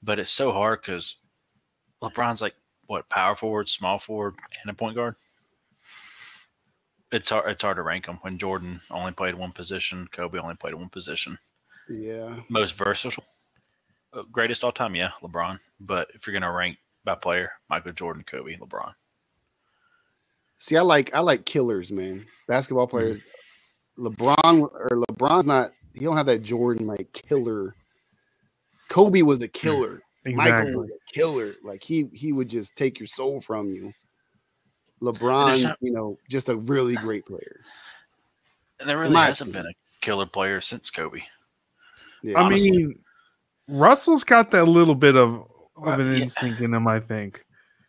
[0.04, 1.18] but it's so hard because
[2.02, 2.56] LeBron's like
[2.88, 5.16] what power forward, small forward, and a point guard.
[7.12, 7.49] It's hard.
[7.49, 10.89] It's hard to rank them when Jordan only played one position, Kobe only played one
[10.89, 11.38] position.
[11.89, 13.24] Yeah, Most versatile,
[14.14, 15.60] uh, greatest all time, yeah, LeBron.
[15.80, 18.93] But if you're gonna rank by player, Michael Jordan, Kobe, LeBron.
[20.58, 22.26] See, I like I like killers, man.
[22.47, 23.28] Basketball players.
[23.97, 25.72] LeBron or LeBron's not.
[25.93, 27.76] He don't have that Jordan like killer.
[28.91, 29.99] Kobe was a killer.
[30.25, 30.75] Michael Exactly.
[30.75, 31.53] was a killer.
[31.63, 33.91] Like he he would just take your soul from you.
[35.01, 37.61] LeBron, not- you know, just a really great player.
[38.79, 41.21] And there really hasn't been a killer player since Kobe.
[42.23, 42.37] Yeah.
[42.39, 42.71] I honestly.
[42.71, 42.99] mean,
[43.67, 45.43] Russell's got that little bit of,
[45.83, 46.23] of an Yeah.
[46.23, 47.43] instinct in him, I think.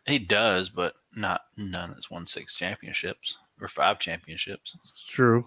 [0.07, 4.73] He does, but not none has won six championships or five championships.
[4.75, 5.45] It's true.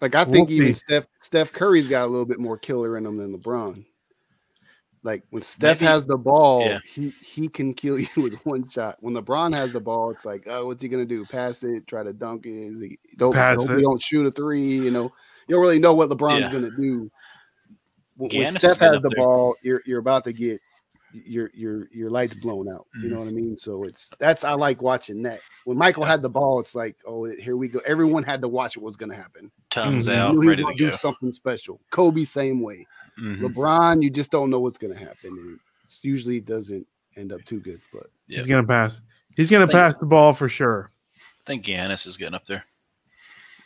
[0.00, 0.80] Like I We'll think even see.
[0.86, 3.84] Steph Steph Curry's got a little bit more killer in him than LeBron.
[5.02, 6.78] Like when Steph Maybe- has the ball, yeah.
[6.94, 8.96] he he can kill you with one shot.
[9.00, 11.24] When LeBron has the ball, it's like, oh, what's he gonna do?
[11.24, 12.50] Pass it, try to dunk it.
[12.50, 13.76] Is he, don't Pass hope it.
[13.78, 14.60] he don't shoot a three.
[14.62, 15.04] You know,
[15.48, 16.52] you don't really know what LeBron's Yeah.
[16.52, 17.10] gonna do.
[18.16, 19.24] When, when Steph has the there.
[19.24, 20.60] ball, you're you're about to get
[21.12, 22.86] your your your lights blown out.
[23.02, 23.20] You know Mhm.
[23.20, 23.56] what I mean?
[23.56, 25.40] So it's that's I like watching that.
[25.64, 27.80] When Michael had the ball, it's like, oh, here we go.
[27.86, 29.50] Everyone had to watch what was gonna happen.
[29.70, 30.14] Tongues Mhm.
[30.16, 30.96] Out, he ready would to do go.
[30.96, 31.80] something special.
[31.90, 32.86] Kobe, same way.
[33.20, 33.38] Mhm.
[33.40, 35.30] LeBron, you just don't know what's going to happen.
[35.30, 37.80] And it usually doesn't end up too good.
[37.92, 38.38] But Yeah.
[38.38, 39.00] He's gonna pass.
[39.36, 40.90] He's gonna Thank- pass the ball for sure.
[41.16, 42.64] I think Giannis is getting up there.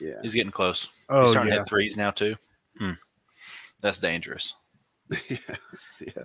[0.00, 1.04] yeah, He's getting close.
[1.10, 1.60] Oh, He's starting to yeah.
[1.60, 2.34] hit threes now too.
[2.78, 2.92] Hmm.
[3.80, 4.54] That's dangerous.
[5.28, 5.36] yeah,
[6.00, 6.22] yeah.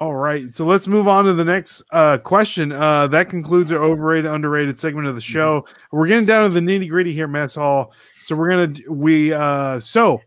[0.00, 2.72] All right, so let's move on to the next uh, question.
[2.72, 5.64] Uh, that concludes our overrated, underrated segment of the show.
[5.92, 7.92] We're getting down to the nitty gritty here, mess hall.
[8.22, 10.20] So we're gonna we uh, so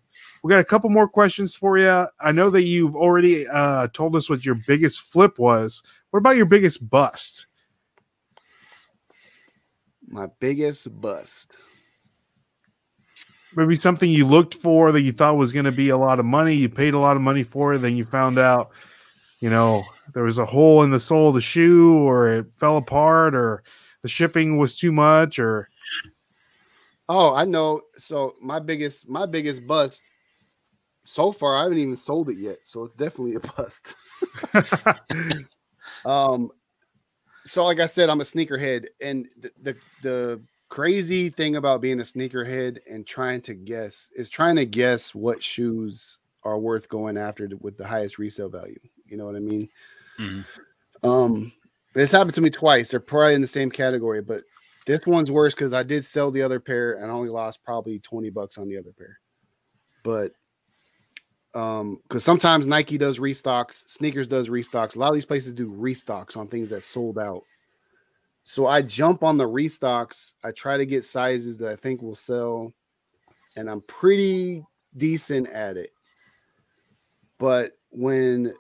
[0.46, 2.06] we got a couple more questions for you.
[2.20, 5.82] I know that you've already uh, told us what your biggest flip was.
[6.12, 7.48] What about your biggest bust?
[10.08, 11.52] My biggest bust.
[13.56, 16.26] Maybe something you looked for that you thought was going to be a lot of
[16.26, 16.54] money.
[16.54, 17.80] You paid a lot of money for it.
[17.80, 18.70] Then you found out,
[19.39, 19.82] you know,
[20.14, 23.64] there was a hole in the sole of the shoe or it fell apart or
[24.04, 25.70] the shipping was too much or
[27.10, 27.82] Oh, I know.
[27.98, 30.04] So my biggest my biggest bust
[31.06, 32.58] so far, I haven't even sold it yet.
[32.64, 33.95] So it's definitely a bust.
[36.06, 36.51] um
[37.45, 41.99] so like I said, I'm a sneakerhead, and the, the the crazy thing about being
[41.99, 47.18] a sneakerhead and trying to guess is trying to guess what shoes are worth going
[47.18, 48.80] after with the highest resale value.
[49.06, 49.70] You know what I mean?
[50.20, 50.45] Mhm.
[51.03, 51.53] Um,
[51.93, 52.89] this happened to me twice.
[52.89, 54.41] They're probably in the same category, but
[54.86, 57.99] this one's worse because I did sell the other pair and I only lost probably
[57.99, 59.20] 20 bucks on the other pair.
[60.03, 60.34] But
[61.56, 64.95] um, because sometimes Nike does restocks, sneakers does restocks.
[64.95, 67.43] A lot of these places do restocks on things that sold out.
[68.43, 70.34] So I jump on the restocks.
[70.43, 72.74] I try to get sizes that I think will sell,
[73.56, 74.64] and I'm pretty
[74.95, 75.91] decent at it.
[77.39, 78.53] But when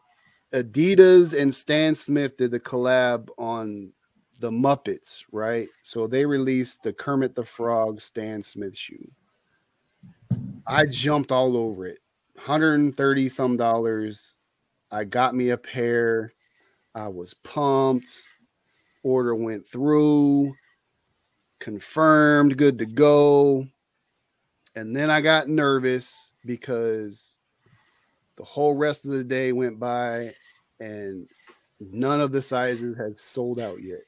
[0.53, 3.91] Adidas and Stan Smith did the collab on
[4.39, 5.67] the Muppets, right?
[5.83, 9.11] So they released the Kermit the Frog Stan Smith shoe.
[10.65, 11.99] I jumped all over it.
[12.35, 14.35] 130 some dollars.
[14.91, 16.31] I got me a pair.
[16.93, 18.21] I was pumped.
[19.03, 20.53] Order went through.
[21.59, 23.65] Confirmed, good to go.
[24.75, 27.35] And then I got nervous because
[28.37, 30.31] the whole rest of the day went by
[30.79, 31.27] and
[31.79, 34.01] none of the sizes had sold out yet.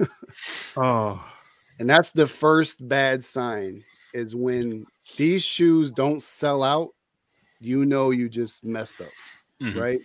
[0.76, 1.24] oh,
[1.78, 4.84] and that's the first bad sign is when
[5.16, 6.90] these shoes don't sell out,
[7.60, 9.12] you know you just messed up,
[9.60, 9.74] Mhm.
[9.74, 9.98] right?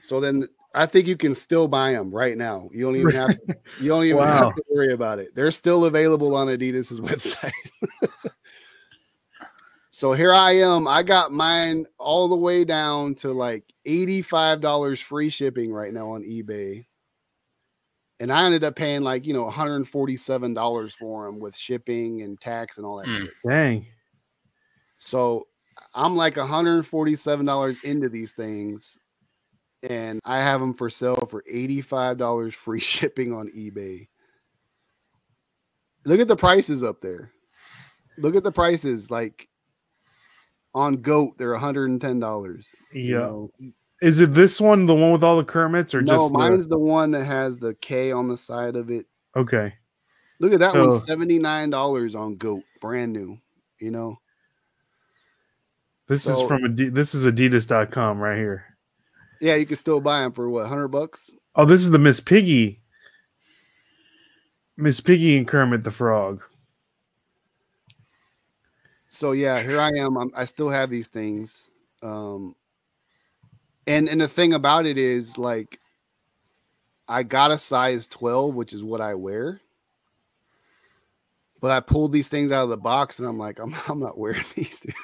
[0.00, 2.68] So then I think you can still buy them right now.
[2.72, 4.46] You don't even have to, you don't even Wow.
[4.46, 5.34] have to worry about it.
[5.34, 7.52] They're still available on Adidas's website.
[9.90, 10.86] so here I am.
[10.86, 16.22] I got mine all the way down to like $85 free shipping right now on
[16.22, 16.84] eBay.
[18.20, 22.76] And I ended up paying like, you know, $147 for them with shipping and tax
[22.76, 23.20] and all that Mm.
[23.20, 23.30] shit.
[23.46, 23.86] dang.
[24.98, 25.46] So
[25.94, 28.98] I'm like $147 into these things,
[29.82, 34.08] and I have them for sale for $85 free shipping on eBay.
[36.04, 37.32] Look at the prices up there.
[38.18, 39.10] Look at the prices.
[39.10, 39.48] Like
[40.74, 42.66] on Goat, they're $110.
[42.92, 43.18] you Yeah.
[43.18, 43.50] know.
[44.00, 46.68] Is it this one, the one with all the Kermits, or No, just the- mine's
[46.68, 49.06] the one that has the K on the side of it.
[49.36, 49.74] okay?
[50.40, 53.38] Look at that one, $79 on Goat, brand new.
[53.80, 54.18] You know,
[56.08, 58.64] This is from Adi- this is Adidas.com right here.
[59.40, 61.30] yeah, you can still buy them for what, 100 bucks?
[61.54, 62.80] Oh, this is the Miss Piggy.
[64.76, 66.42] Miss Piggy and Kermit the Frog.
[69.10, 71.68] so yeah here i am I'm, i still have these things
[72.04, 72.54] um
[73.88, 75.80] and and the thing about it is like
[77.08, 79.60] i got a size 12 which is what i wear
[81.60, 84.18] but i pulled these things out of the box and i'm like i'm, I'm not
[84.18, 84.94] wearing these dude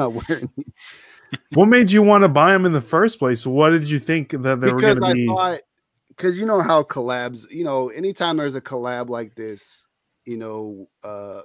[0.00, 0.50] not wearing
[1.54, 3.46] What made you want to buy them in the first place?
[3.46, 5.26] What did you think that they were because going to i be?
[5.26, 5.60] thought
[6.08, 9.86] because you know how collabs you know anytime there's a collab like this
[10.24, 11.42] you know uh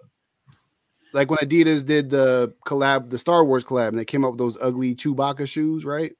[1.13, 4.39] like when adidas did the collab the star wars collab and they came up with
[4.39, 6.13] those ugly chewbacca shoes right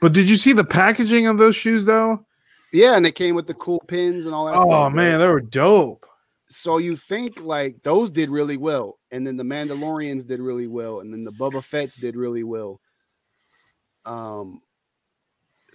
[0.00, 2.24] But did you see the packaging of those shoes though?
[2.72, 5.18] yeah and they came with the cool pins and all that Oh stuff, man, right?
[5.18, 6.06] they were dope.
[6.54, 11.00] So you think like those did really well and then the mandalorians did really well
[11.00, 12.80] and then the Boba Fett's did really well.
[14.06, 14.60] Um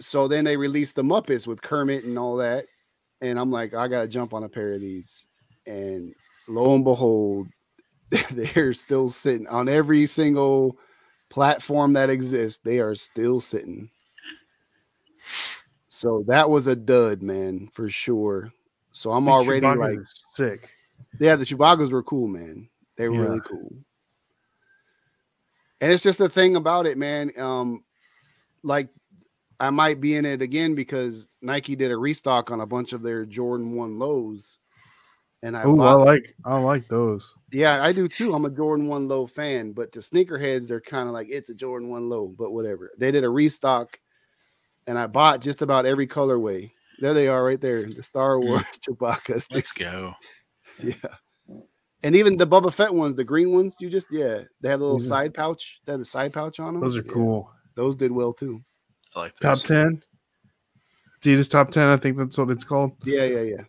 [0.00, 2.64] so then they released the muppets with kermit and all that
[3.20, 5.26] and i'm like i gotta jump on a pair of these.
[5.66, 6.14] And
[6.48, 7.48] lo and behold
[8.30, 10.78] they're still sitting on every single
[11.28, 13.90] platform that exists they are still sitting.
[15.88, 18.50] So that was a dud man for sure
[18.92, 20.70] so i'm These already Chewbacca's like sick.
[21.18, 22.68] yeah, the Chewbaccas were cool, man.
[22.96, 23.20] They were Yeah.
[23.22, 23.72] really cool.
[25.80, 27.32] And it's just the thing about it, man.
[27.38, 27.84] Um,
[28.62, 28.88] like
[29.58, 33.02] I might be in it again because Nike did a restock on a bunch of
[33.02, 34.58] their Jordan One lows,
[35.42, 37.34] and I Oh, I like I like those.
[37.52, 38.34] yeah, I do too.
[38.34, 41.54] I'm a Jordan One low fan, but to sneakerheads, they're kind of like it's a
[41.54, 42.90] Jordan One low, but whatever.
[42.98, 43.98] They did a restock,
[44.86, 46.70] and I bought just about every colorway.
[47.00, 48.44] There they are, right there, the Star Mm.
[48.44, 49.46] Wars Chewbacca's.
[49.50, 50.14] Let's go.
[50.82, 50.94] Yeah.
[52.02, 54.84] And even the Boba Fett ones, the green ones, you just yeah, they have a
[54.84, 55.08] little Mhm.
[55.08, 55.80] side pouch.
[55.84, 56.82] They have a side pouch on them.
[56.82, 57.50] Those are Yeah, cool.
[57.74, 58.62] those did well too.
[59.14, 60.02] I like Top ten.
[61.20, 61.88] Adidas top ten.
[61.88, 62.92] I think that's what it's called.
[63.04, 63.64] Yeah, yeah, yeah.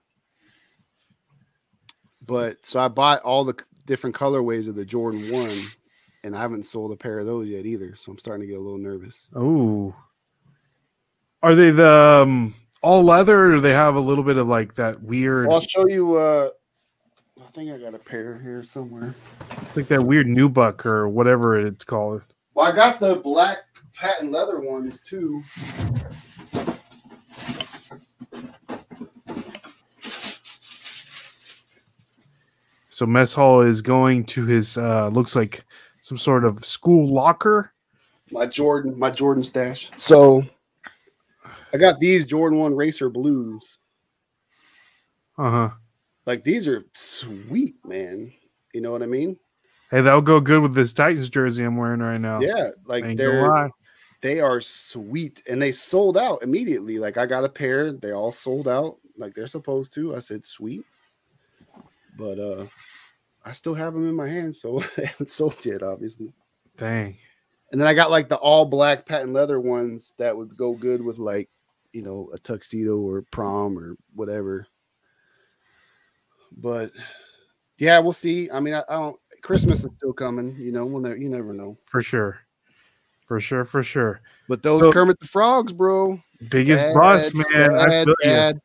[2.26, 3.56] But so I bought all the
[3.86, 5.58] different colorways of the Jordan One,
[6.24, 7.96] and I haven't sold a pair of those yet either.
[7.98, 9.28] So I'm starting to get a little nervous.
[9.36, 9.94] Oh,
[11.44, 11.92] are they the
[12.24, 15.58] um, all leather, or do they have a little bit of like that weird, Well,
[15.58, 16.16] I'll show you.
[16.16, 16.50] uh
[17.40, 19.14] I think I got a pair here somewhere.
[19.64, 22.22] it's like that weird nubuck or whatever it's called?
[22.54, 23.60] Well, I got the black
[23.94, 25.42] patent leather ones too.
[32.90, 35.64] So mess hall is going to his uh, looks like
[36.02, 37.72] some sort of school locker.
[38.32, 39.90] My Jordan, my Jordan stash.
[39.98, 40.44] So
[41.74, 43.78] I got these Jordan One Racer Blues.
[45.38, 45.70] Uh huh.
[46.26, 48.32] Like these are sweet, man.
[48.74, 49.38] You know what I mean?
[49.90, 52.40] Hey, that'll go good with this Titans jersey I'm wearing right now.
[52.40, 53.70] Yeah, like Ain't they're
[54.22, 57.00] they are sweet and they sold out immediately.
[57.00, 60.16] Like I got a pair, they all sold out like they're supposed to.
[60.16, 60.86] I said sweet,
[62.18, 62.66] but uh
[63.44, 66.32] I still have them in my hands, so they haven't sold yet, obviously.
[66.78, 67.18] Dang.
[67.72, 71.04] And then I got like the all black patent leather ones that would go good
[71.04, 71.50] with like
[71.94, 74.66] you know a tuxedo or prom or whatever.
[76.58, 76.92] But
[77.78, 78.50] yeah, we'll see.
[78.52, 79.20] I mean, I, I don't.
[79.42, 80.56] Christmas is still coming.
[80.58, 81.78] You know, we'll never, you never know.
[81.86, 82.40] For sure.
[83.26, 83.64] For sure.
[83.64, 84.22] For sure.
[84.48, 86.20] But those So- Kermit the Frogs, bro.
[86.50, 87.76] Biggest Bad, bust, man.
[87.76, 88.28] I bad, feel you.
[88.30, 88.60] bad.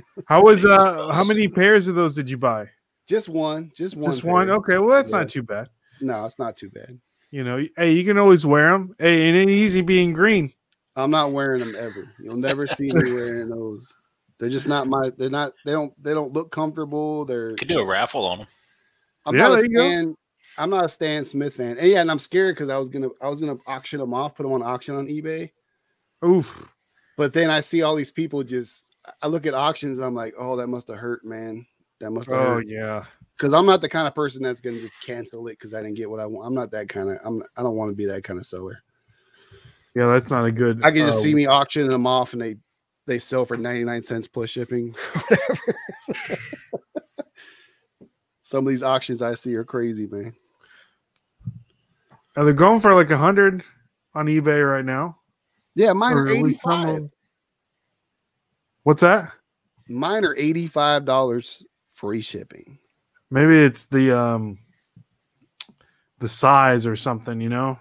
[0.26, 2.68] How was uh how many pairs of those did you buy?
[3.06, 4.50] just one, just one, Just one?
[4.50, 5.18] Okay, well that's Yeah.
[5.20, 5.68] not too bad.
[6.00, 6.98] No, it's not too bad.
[7.30, 8.96] You know, hey, you can always wear them.
[8.98, 10.52] Hey, it ain't easy being green.
[10.96, 12.08] I'm not wearing them ever.
[12.18, 13.94] You'll never see me wearing those.
[14.38, 15.10] They're just not my.
[15.16, 15.52] They're not.
[15.64, 15.92] They don't.
[16.02, 17.24] They don't look comfortable.
[17.24, 17.54] They're.
[17.54, 18.46] Could do a raffle on them.
[19.24, 19.88] I'm Yeah, not a there you go.
[19.88, 20.16] Stan.
[20.58, 21.78] I'm not a Stan Smith fan.
[21.78, 23.08] And yeah, and I'm scared because I was gonna.
[23.22, 25.50] I was gonna auction them off, put them on auction on eBay.
[26.24, 26.68] Oof.
[27.16, 28.86] But then I see all these people just.
[29.22, 31.64] I look at auctions and I'm like, oh, that must have hurt, man.
[32.00, 32.66] That must have Oh hurt.
[32.68, 33.04] yeah.
[33.36, 35.96] Because I'm not the kind of person that's gonna just cancel it because I didn't
[35.96, 36.46] get what I want.
[36.46, 37.18] I'm not that kind of.
[37.24, 37.42] I'm.
[37.56, 38.82] I don't want to be that kind of seller.
[39.96, 42.42] Yeah, that's not a good I can just uh, see me auctioning them off and
[42.42, 42.56] they
[43.06, 44.94] they sell for 99 cents plus shipping.
[45.14, 46.40] Whatever.
[48.42, 50.34] Some of these auctions I see are crazy, man.
[52.36, 53.62] Are they going for like a hundred
[54.14, 55.16] on eBay right now?
[55.74, 57.10] Yeah, mine are Or at least some of 85.
[58.82, 59.32] What's that?
[59.88, 61.62] Mine are $85
[61.94, 62.78] free shipping.
[63.30, 64.58] Maybe it's the um
[66.18, 67.78] the size or something, you know?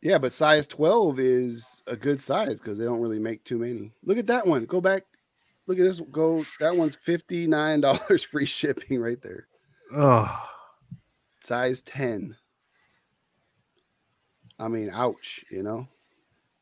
[0.00, 3.92] Yeah, but size 12 is a good size because they don't really make too many.
[4.04, 4.64] Look at that one.
[4.64, 5.04] Go back.
[5.66, 6.00] Look at this.
[6.12, 6.44] Go.
[6.60, 9.46] That one's $59 free shipping right there.
[9.94, 10.44] Oh,
[11.40, 12.36] Size 10.
[14.58, 15.86] I mean, ouch, you know?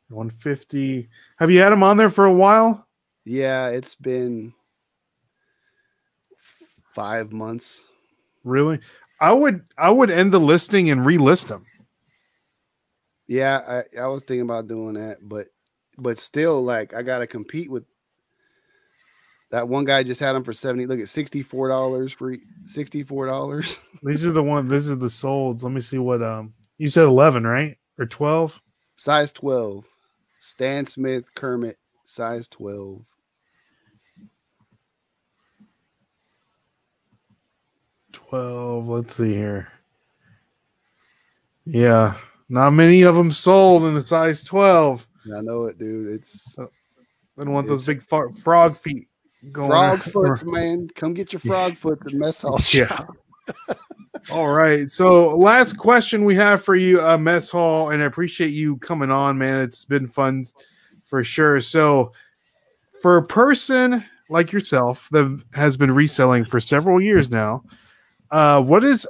[0.09, 1.09] 150.
[1.39, 2.87] Have you had them on there for a while?
[3.25, 4.55] Yeah, it's been
[6.95, 7.85] five months.
[8.45, 8.79] Really?
[9.21, 11.65] I would I would end the listing and relist them.
[13.27, 15.49] Yeah, I, I was thinking about doing that, but
[15.99, 17.85] but still, like I gotta compete with
[19.51, 20.87] that one guy just had them for 70.
[20.87, 23.79] Look at $64 free, $64.
[24.03, 25.63] These are the one this is the solds.
[25.63, 27.77] Let me see what um you said 11, right?
[27.99, 28.61] Or 12?
[28.97, 29.87] Size 12.
[30.39, 33.05] Stan Smith, Kermit, size 12.
[38.13, 38.89] Twelve.
[38.89, 39.69] Let's see here.
[41.65, 42.15] Yeah,
[42.49, 45.07] not many of them sold in the size twelve.
[45.35, 46.15] I know it, dude.
[46.15, 49.09] It's I don't want those big far, frog feet
[49.53, 49.69] going.
[49.69, 50.89] frog foots, man.
[50.95, 52.61] Come get your frog foots and mess hall.
[52.71, 53.07] Yeah.
[54.33, 54.91] All right.
[54.91, 59.11] So, last question we have for you, uh, Mess Hall, and I appreciate you coming
[59.11, 59.61] on, man.
[59.61, 60.45] It's been fun
[61.05, 61.61] for sure.
[61.61, 62.13] So,
[63.03, 67.63] for a person like yourself that has been reselling for several years now,
[68.31, 69.07] uh, what is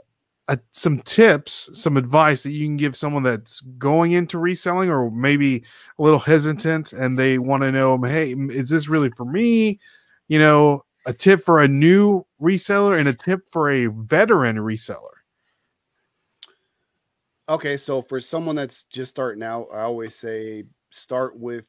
[0.73, 5.65] some tips, some advice that you can give someone that's going into reselling or maybe
[5.99, 9.81] a little hesitant and they want to know, hey, is this really for me?
[10.29, 14.99] You know, a tip for a new reseller and a tip for a veteran reseller.
[17.49, 21.69] Okay, so for someone that's just starting out, I always say start with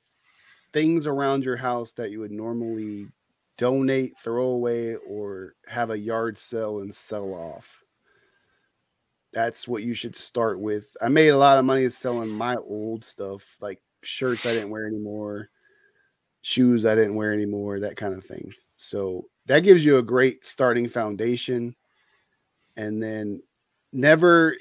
[0.73, 3.07] things around your house that you would normally
[3.57, 7.83] donate, throw away, or have a yard sale and sell off.
[9.37, 10.97] That's what you should start with.
[10.99, 14.87] I made a lot of money selling my old stuff, like shirts I didn't wear
[14.87, 15.49] anymore,
[16.41, 18.51] shoes I didn't wear anymore, that kind of thing.
[18.77, 21.75] So that gives you a great starting foundation.
[22.77, 23.43] And then
[23.93, 24.55] never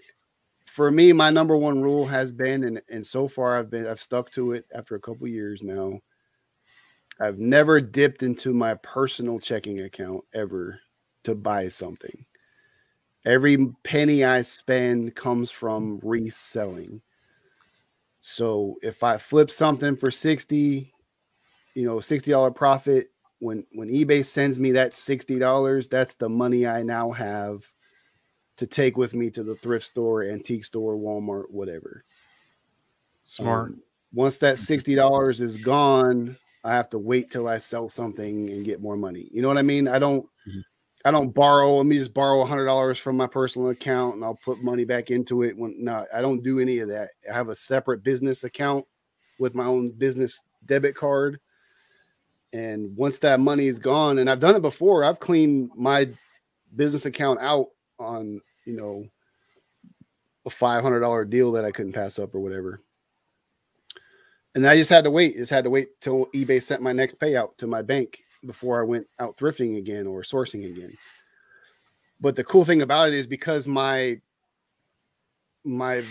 [0.67, 4.03] for me, my number one rule has been, and, and so far I've been I've
[4.03, 6.01] stuck to it after a couple years now.
[7.19, 10.81] I've never dipped into my personal checking account ever
[11.25, 12.26] to buy something.
[13.27, 17.03] Every penny I spend comes from reselling.
[18.21, 20.93] So if I flip something for 60,
[21.75, 23.11] you know, $60 profit,
[23.41, 27.65] when when eBay sends me that $60, that's the money I now have
[28.57, 32.05] to take with me to the thrift store, antique store, Walmart, whatever.
[33.23, 33.73] Smart.
[33.73, 33.83] Um,
[34.15, 38.81] once that $60 is gone, I have to wait till I sell something and get
[38.81, 39.29] more money.
[39.31, 39.89] You know what I mean?
[39.89, 40.27] I don't.
[41.07, 41.77] I don't borrow.
[41.77, 44.85] Let me just borrow a hundred dollars from my personal account and I'll put money
[44.85, 45.57] back into it.
[45.57, 47.11] When no, I don't do any of that.
[47.31, 48.85] I have a separate business account
[49.39, 51.39] with my own business debit card.
[52.53, 56.09] And once that money is gone, and I've done it before, I've cleaned my
[56.75, 57.69] business account out
[58.01, 59.07] on you know
[60.45, 62.81] a five hundred dollar deal that I couldn't pass up or whatever.
[64.57, 65.37] And I just had to wait.
[65.37, 68.85] Just had to wait till eBay sent my next payout to my bank before I
[68.85, 70.93] went out thrifting again or sourcing again.
[72.21, 74.21] But the cool thing about it is because my
[75.65, 76.03] my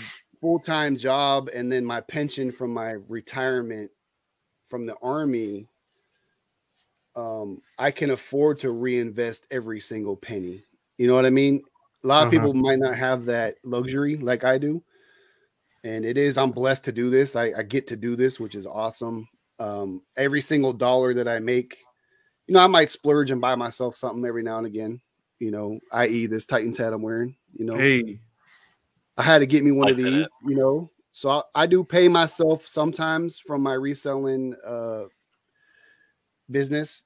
[0.42, 3.90] full-time job and then my pension from my retirement
[4.66, 5.68] from the army
[7.16, 10.64] um I can afford to reinvest every single penny.
[10.98, 11.64] You know what I mean?
[12.04, 12.48] A lot of Uh-huh.
[12.48, 14.84] people might not have that luxury like I do.
[15.84, 17.36] And it is, I'm blessed to do this.
[17.36, 19.28] I, I get to do this, which is awesome.
[19.60, 21.85] Um, every single dollar that I make,
[22.48, 25.02] you know, I might splurge and buy myself something every now and again,
[25.40, 28.20] you know, i.e., this Titans hat I'm wearing, you know, Hey,
[29.18, 30.12] I had to get me one of Like that.
[30.12, 30.92] these, you know.
[31.12, 35.06] So I, I do pay myself sometimes from my reselling uh
[36.52, 37.06] business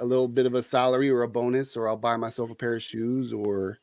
[0.00, 2.74] a little bit of a salary or a bonus, or I'll buy myself a pair
[2.74, 3.78] of shoes or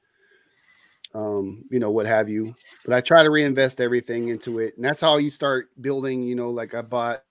[1.15, 2.53] um, you know, what have you.
[2.85, 4.75] But I try to reinvest everything into it.
[4.75, 7.23] And that's how you start building, you know, like I bought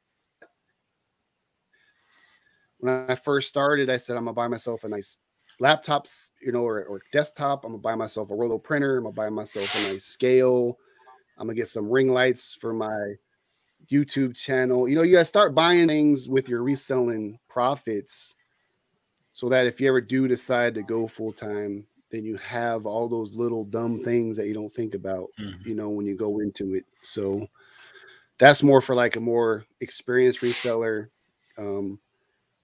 [2.82, 5.16] when I first started, I said I'm gonna buy myself a nice
[5.60, 7.64] laptops, you know, or, or desktop.
[7.64, 8.98] I'm gonna buy myself a Rollo printer.
[8.98, 10.78] I'm gonna buy myself a nice scale.
[11.38, 13.14] I'm gonna get some ring lights for my
[13.88, 14.88] YouTube channel.
[14.88, 18.34] You know, you gotta start buying things with your reselling profits
[19.32, 23.08] so that if you ever do decide to go full time, then you have all
[23.08, 25.64] those little dumb things that you don't think about, Mhm.
[25.64, 26.84] you know, when you go into it.
[27.02, 27.46] So
[28.38, 31.08] that's more for like a more experienced reseller.
[31.56, 32.00] Um,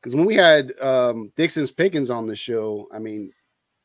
[0.08, 3.30] because when we had um Dixon's Pickens on the show, I mean,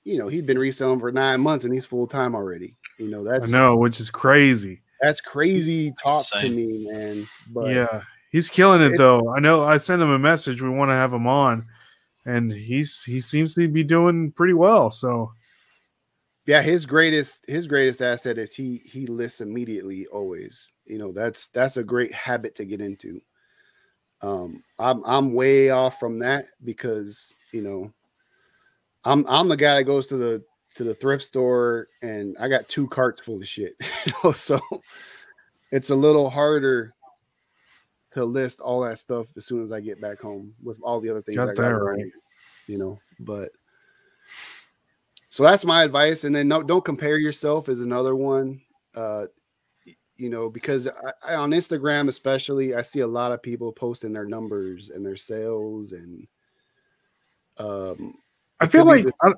[0.06, 2.78] you know, he'd been reselling for nine months and he's full time already.
[2.98, 4.82] You know, I that's know, which is crazy.
[5.02, 7.28] that's crazy talk to me, man.
[7.50, 8.02] But yeah,
[8.32, 9.34] he's killing it it- though.
[9.34, 9.64] I know.
[9.64, 10.62] I sent him a message.
[10.62, 11.66] We want to have him on,
[12.26, 14.92] and he's he seems to be doing pretty well.
[14.92, 15.34] So
[16.46, 20.72] yeah, his greatest his greatest asset is he he lists immediately always.
[20.86, 23.22] You know, that's that's a great habit to get into.
[24.24, 27.94] Um, I'm I'm way off from that because you know,
[29.04, 30.44] I'm I'm the guy that goes to the
[30.76, 33.76] to the thrift store and I got two carts full of shit.
[34.06, 34.60] You know, so
[35.72, 36.94] it's a little harder
[38.12, 41.10] to list all that stuff as soon as I get back home with all the
[41.10, 42.06] other things Got I got right.
[42.68, 43.50] You know, but
[45.30, 46.24] so that's my advice.
[46.24, 48.62] And then no, don't compare yourself is another one.
[48.96, 49.26] Uh,
[50.18, 54.14] you know, because I, I, on Instagram, especially, I see a lot of people posting
[54.14, 56.28] their numbers and their sales, and
[57.58, 58.16] um,
[58.60, 59.34] I feel could be like I,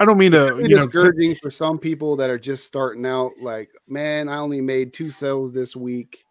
[0.00, 3.06] I don't mean to it's you know discouraging for some people that are just starting
[3.06, 3.32] out.
[3.40, 6.24] Like, man, I only made two sales this week.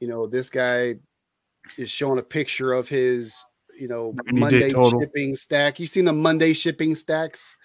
[0.00, 0.96] You know, this guy
[1.78, 3.44] is showing a picture of his,
[3.78, 5.00] you know, Monday total.
[5.00, 5.80] shipping stack.
[5.80, 7.56] You seen the Monday shipping stacks,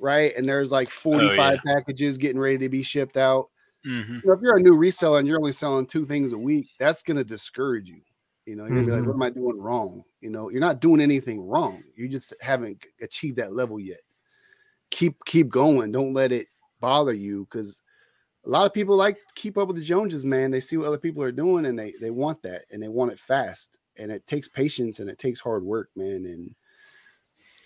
[0.00, 0.34] right?
[0.36, 3.50] And there's like 45 packages getting ready to be shipped out.
[3.88, 4.22] Mhm.
[4.22, 6.68] You know, if you're a new reseller and you're only selling two things a week,
[6.78, 8.02] that's going to discourage you.
[8.46, 10.04] You know, you're gonna be like, what am I doing wrong?
[10.22, 11.82] You know, you're not doing anything wrong.
[11.96, 13.98] You just haven't achieved that level yet.
[14.90, 15.92] Keep keep going.
[15.92, 16.48] Don't let it
[16.80, 17.82] bother you because
[18.46, 20.50] a lot of people like to keep up with the Joneses, man.
[20.50, 23.12] They see what other people are doing and they they want that and they want
[23.12, 23.78] it fast.
[23.96, 26.24] And it takes patience and it takes hard work, man.
[26.26, 26.54] And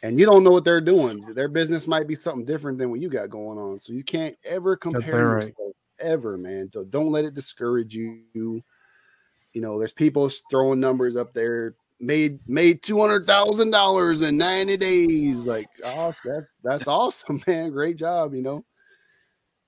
[0.03, 1.25] and you don't know what they're doing.
[1.35, 3.79] Their business might be something different than what you got going on.
[3.81, 5.53] So you can't ever compare that right.
[6.01, 6.71] Ever, man.
[6.73, 8.23] So don't let it discourage you.
[8.35, 11.75] You know, there's people throwing numbers up there.
[12.01, 15.45] Made made two hundred thousand dollars in ninety days.
[15.45, 17.71] Like, oh, that's that's awesome, man.
[17.71, 18.35] Great job.
[18.35, 18.65] You know,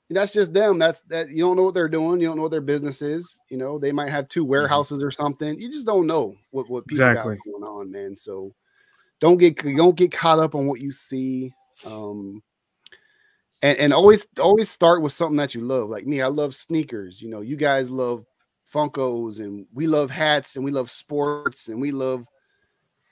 [0.09, 0.79] And that's just them.
[0.81, 1.31] That's that.
[1.31, 2.21] You don't know what they're doing.
[2.21, 3.39] You don't know what their business is.
[3.51, 5.61] You know, they might have two warehouses or something.
[5.61, 7.37] You just don't know what what people Exactly.
[7.37, 8.17] got going on, man.
[8.17, 8.53] So
[9.21, 11.55] don't get don't get caught up on what you see.
[11.87, 12.43] Um,
[13.65, 15.89] and, and always always start with something that you love.
[15.89, 17.23] Like me, I love sneakers.
[17.23, 18.27] You know, you guys love
[18.71, 22.27] Funkos and we love hats and we love sports and we love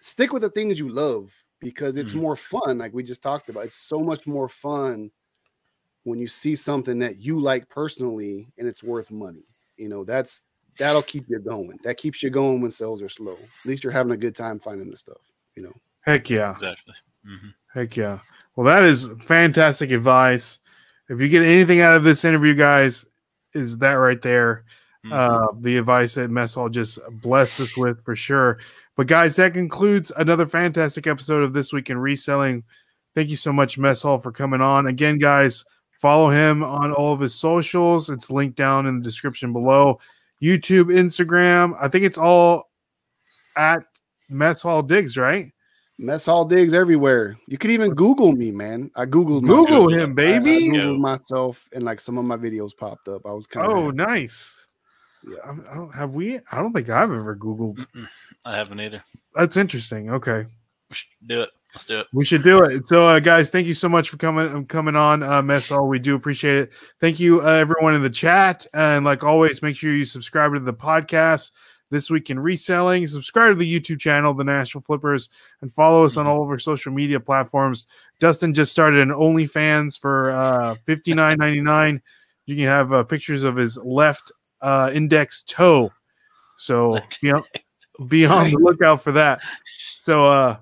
[0.03, 2.21] stick with the things you love because it's Mhm.
[2.21, 2.77] more fun.
[2.77, 5.11] Like we just talked about, it's so much more fun
[6.05, 9.47] when you see something that you like personally and it's worth money.
[9.79, 10.45] You know, that's
[10.79, 11.79] that'll keep you going.
[11.83, 13.35] That keeps you going when sales are slow.
[13.37, 15.33] At least you're having a good time finding the stuff.
[15.57, 15.73] You know.
[16.03, 16.51] Heck yeah.
[16.51, 16.95] Exactly.
[17.25, 18.19] hmm Heck yeah.
[18.57, 20.59] Well, that is fantastic advice.
[21.09, 23.05] If you get anything out of this interview, guys,
[23.55, 24.65] is that right there.
[25.05, 25.13] Mm-hmm.
[25.13, 28.59] Uh, the advice that Mess Hall just blessed us with for sure.
[28.97, 32.63] But guys, that concludes another fantastic episode of This Week in Reselling.
[33.15, 34.87] Thank you so much, Mess Hall, for coming on.
[34.87, 35.65] Again, guys,
[36.01, 38.11] follow him on all of his socials.
[38.11, 39.99] It's linked down in the description below.
[40.43, 41.77] YouTube, Instagram.
[41.81, 42.71] I think it's all
[43.57, 43.85] at
[44.29, 45.53] Mess Hall Digs, right?
[46.03, 47.39] Mess hall digs everywhere.
[47.47, 48.91] You could even Google me, man.
[48.97, 49.93] I googled Google myself.
[49.93, 50.69] him, I, I baby.
[50.71, 53.25] googled myself, and like some of my videos popped up.
[53.25, 54.67] I was kind of Oh, nice.
[55.25, 55.37] Yeah.
[55.45, 56.39] I I don't, have we?
[56.51, 57.77] I don't think I've ever Googled.
[57.95, 58.09] Mm-mm.
[58.45, 59.03] I haven't either.
[59.37, 60.11] That's interesting.
[60.11, 60.47] Okay.
[60.91, 61.51] We should do it.
[61.73, 62.07] Let's do it.
[62.13, 62.85] We should do it.
[62.87, 65.89] So, uh, guys, thank you so much for coming coming on, uh, Mess Hall.
[65.89, 66.73] We do appreciate it.
[67.01, 70.61] Thank you, uh, everyone in the chat, and like always, make sure you subscribe to
[70.61, 71.53] the podcast.
[71.93, 75.29] This week in reselling, subscribe to the YouTube channel, The National Flippers,
[75.61, 77.87] and follow us on all of our social media platforms.
[78.19, 82.01] Dustin just started an OnlyFans for uh, fifty nine ninety nine.
[82.47, 84.33] You can have uh, pictures of his left
[84.63, 85.93] uh, index toe.
[86.57, 87.45] So be on,
[88.09, 89.43] be on the lookout for that.
[89.99, 90.57] So, uh,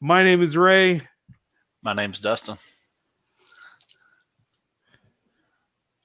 [0.00, 1.02] my name is Ray.
[1.80, 2.56] My name's Dustin.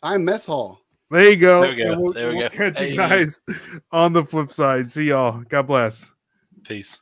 [0.04, 0.85] I'm mess hall.
[1.11, 1.61] There you go.
[1.61, 1.99] There we go.
[1.99, 2.56] We'll, There we we'll go.
[2.56, 3.40] catch you guys
[3.91, 4.90] on the flip side.
[4.90, 5.41] See y'all.
[5.48, 6.11] God bless.
[6.64, 6.99] Peace.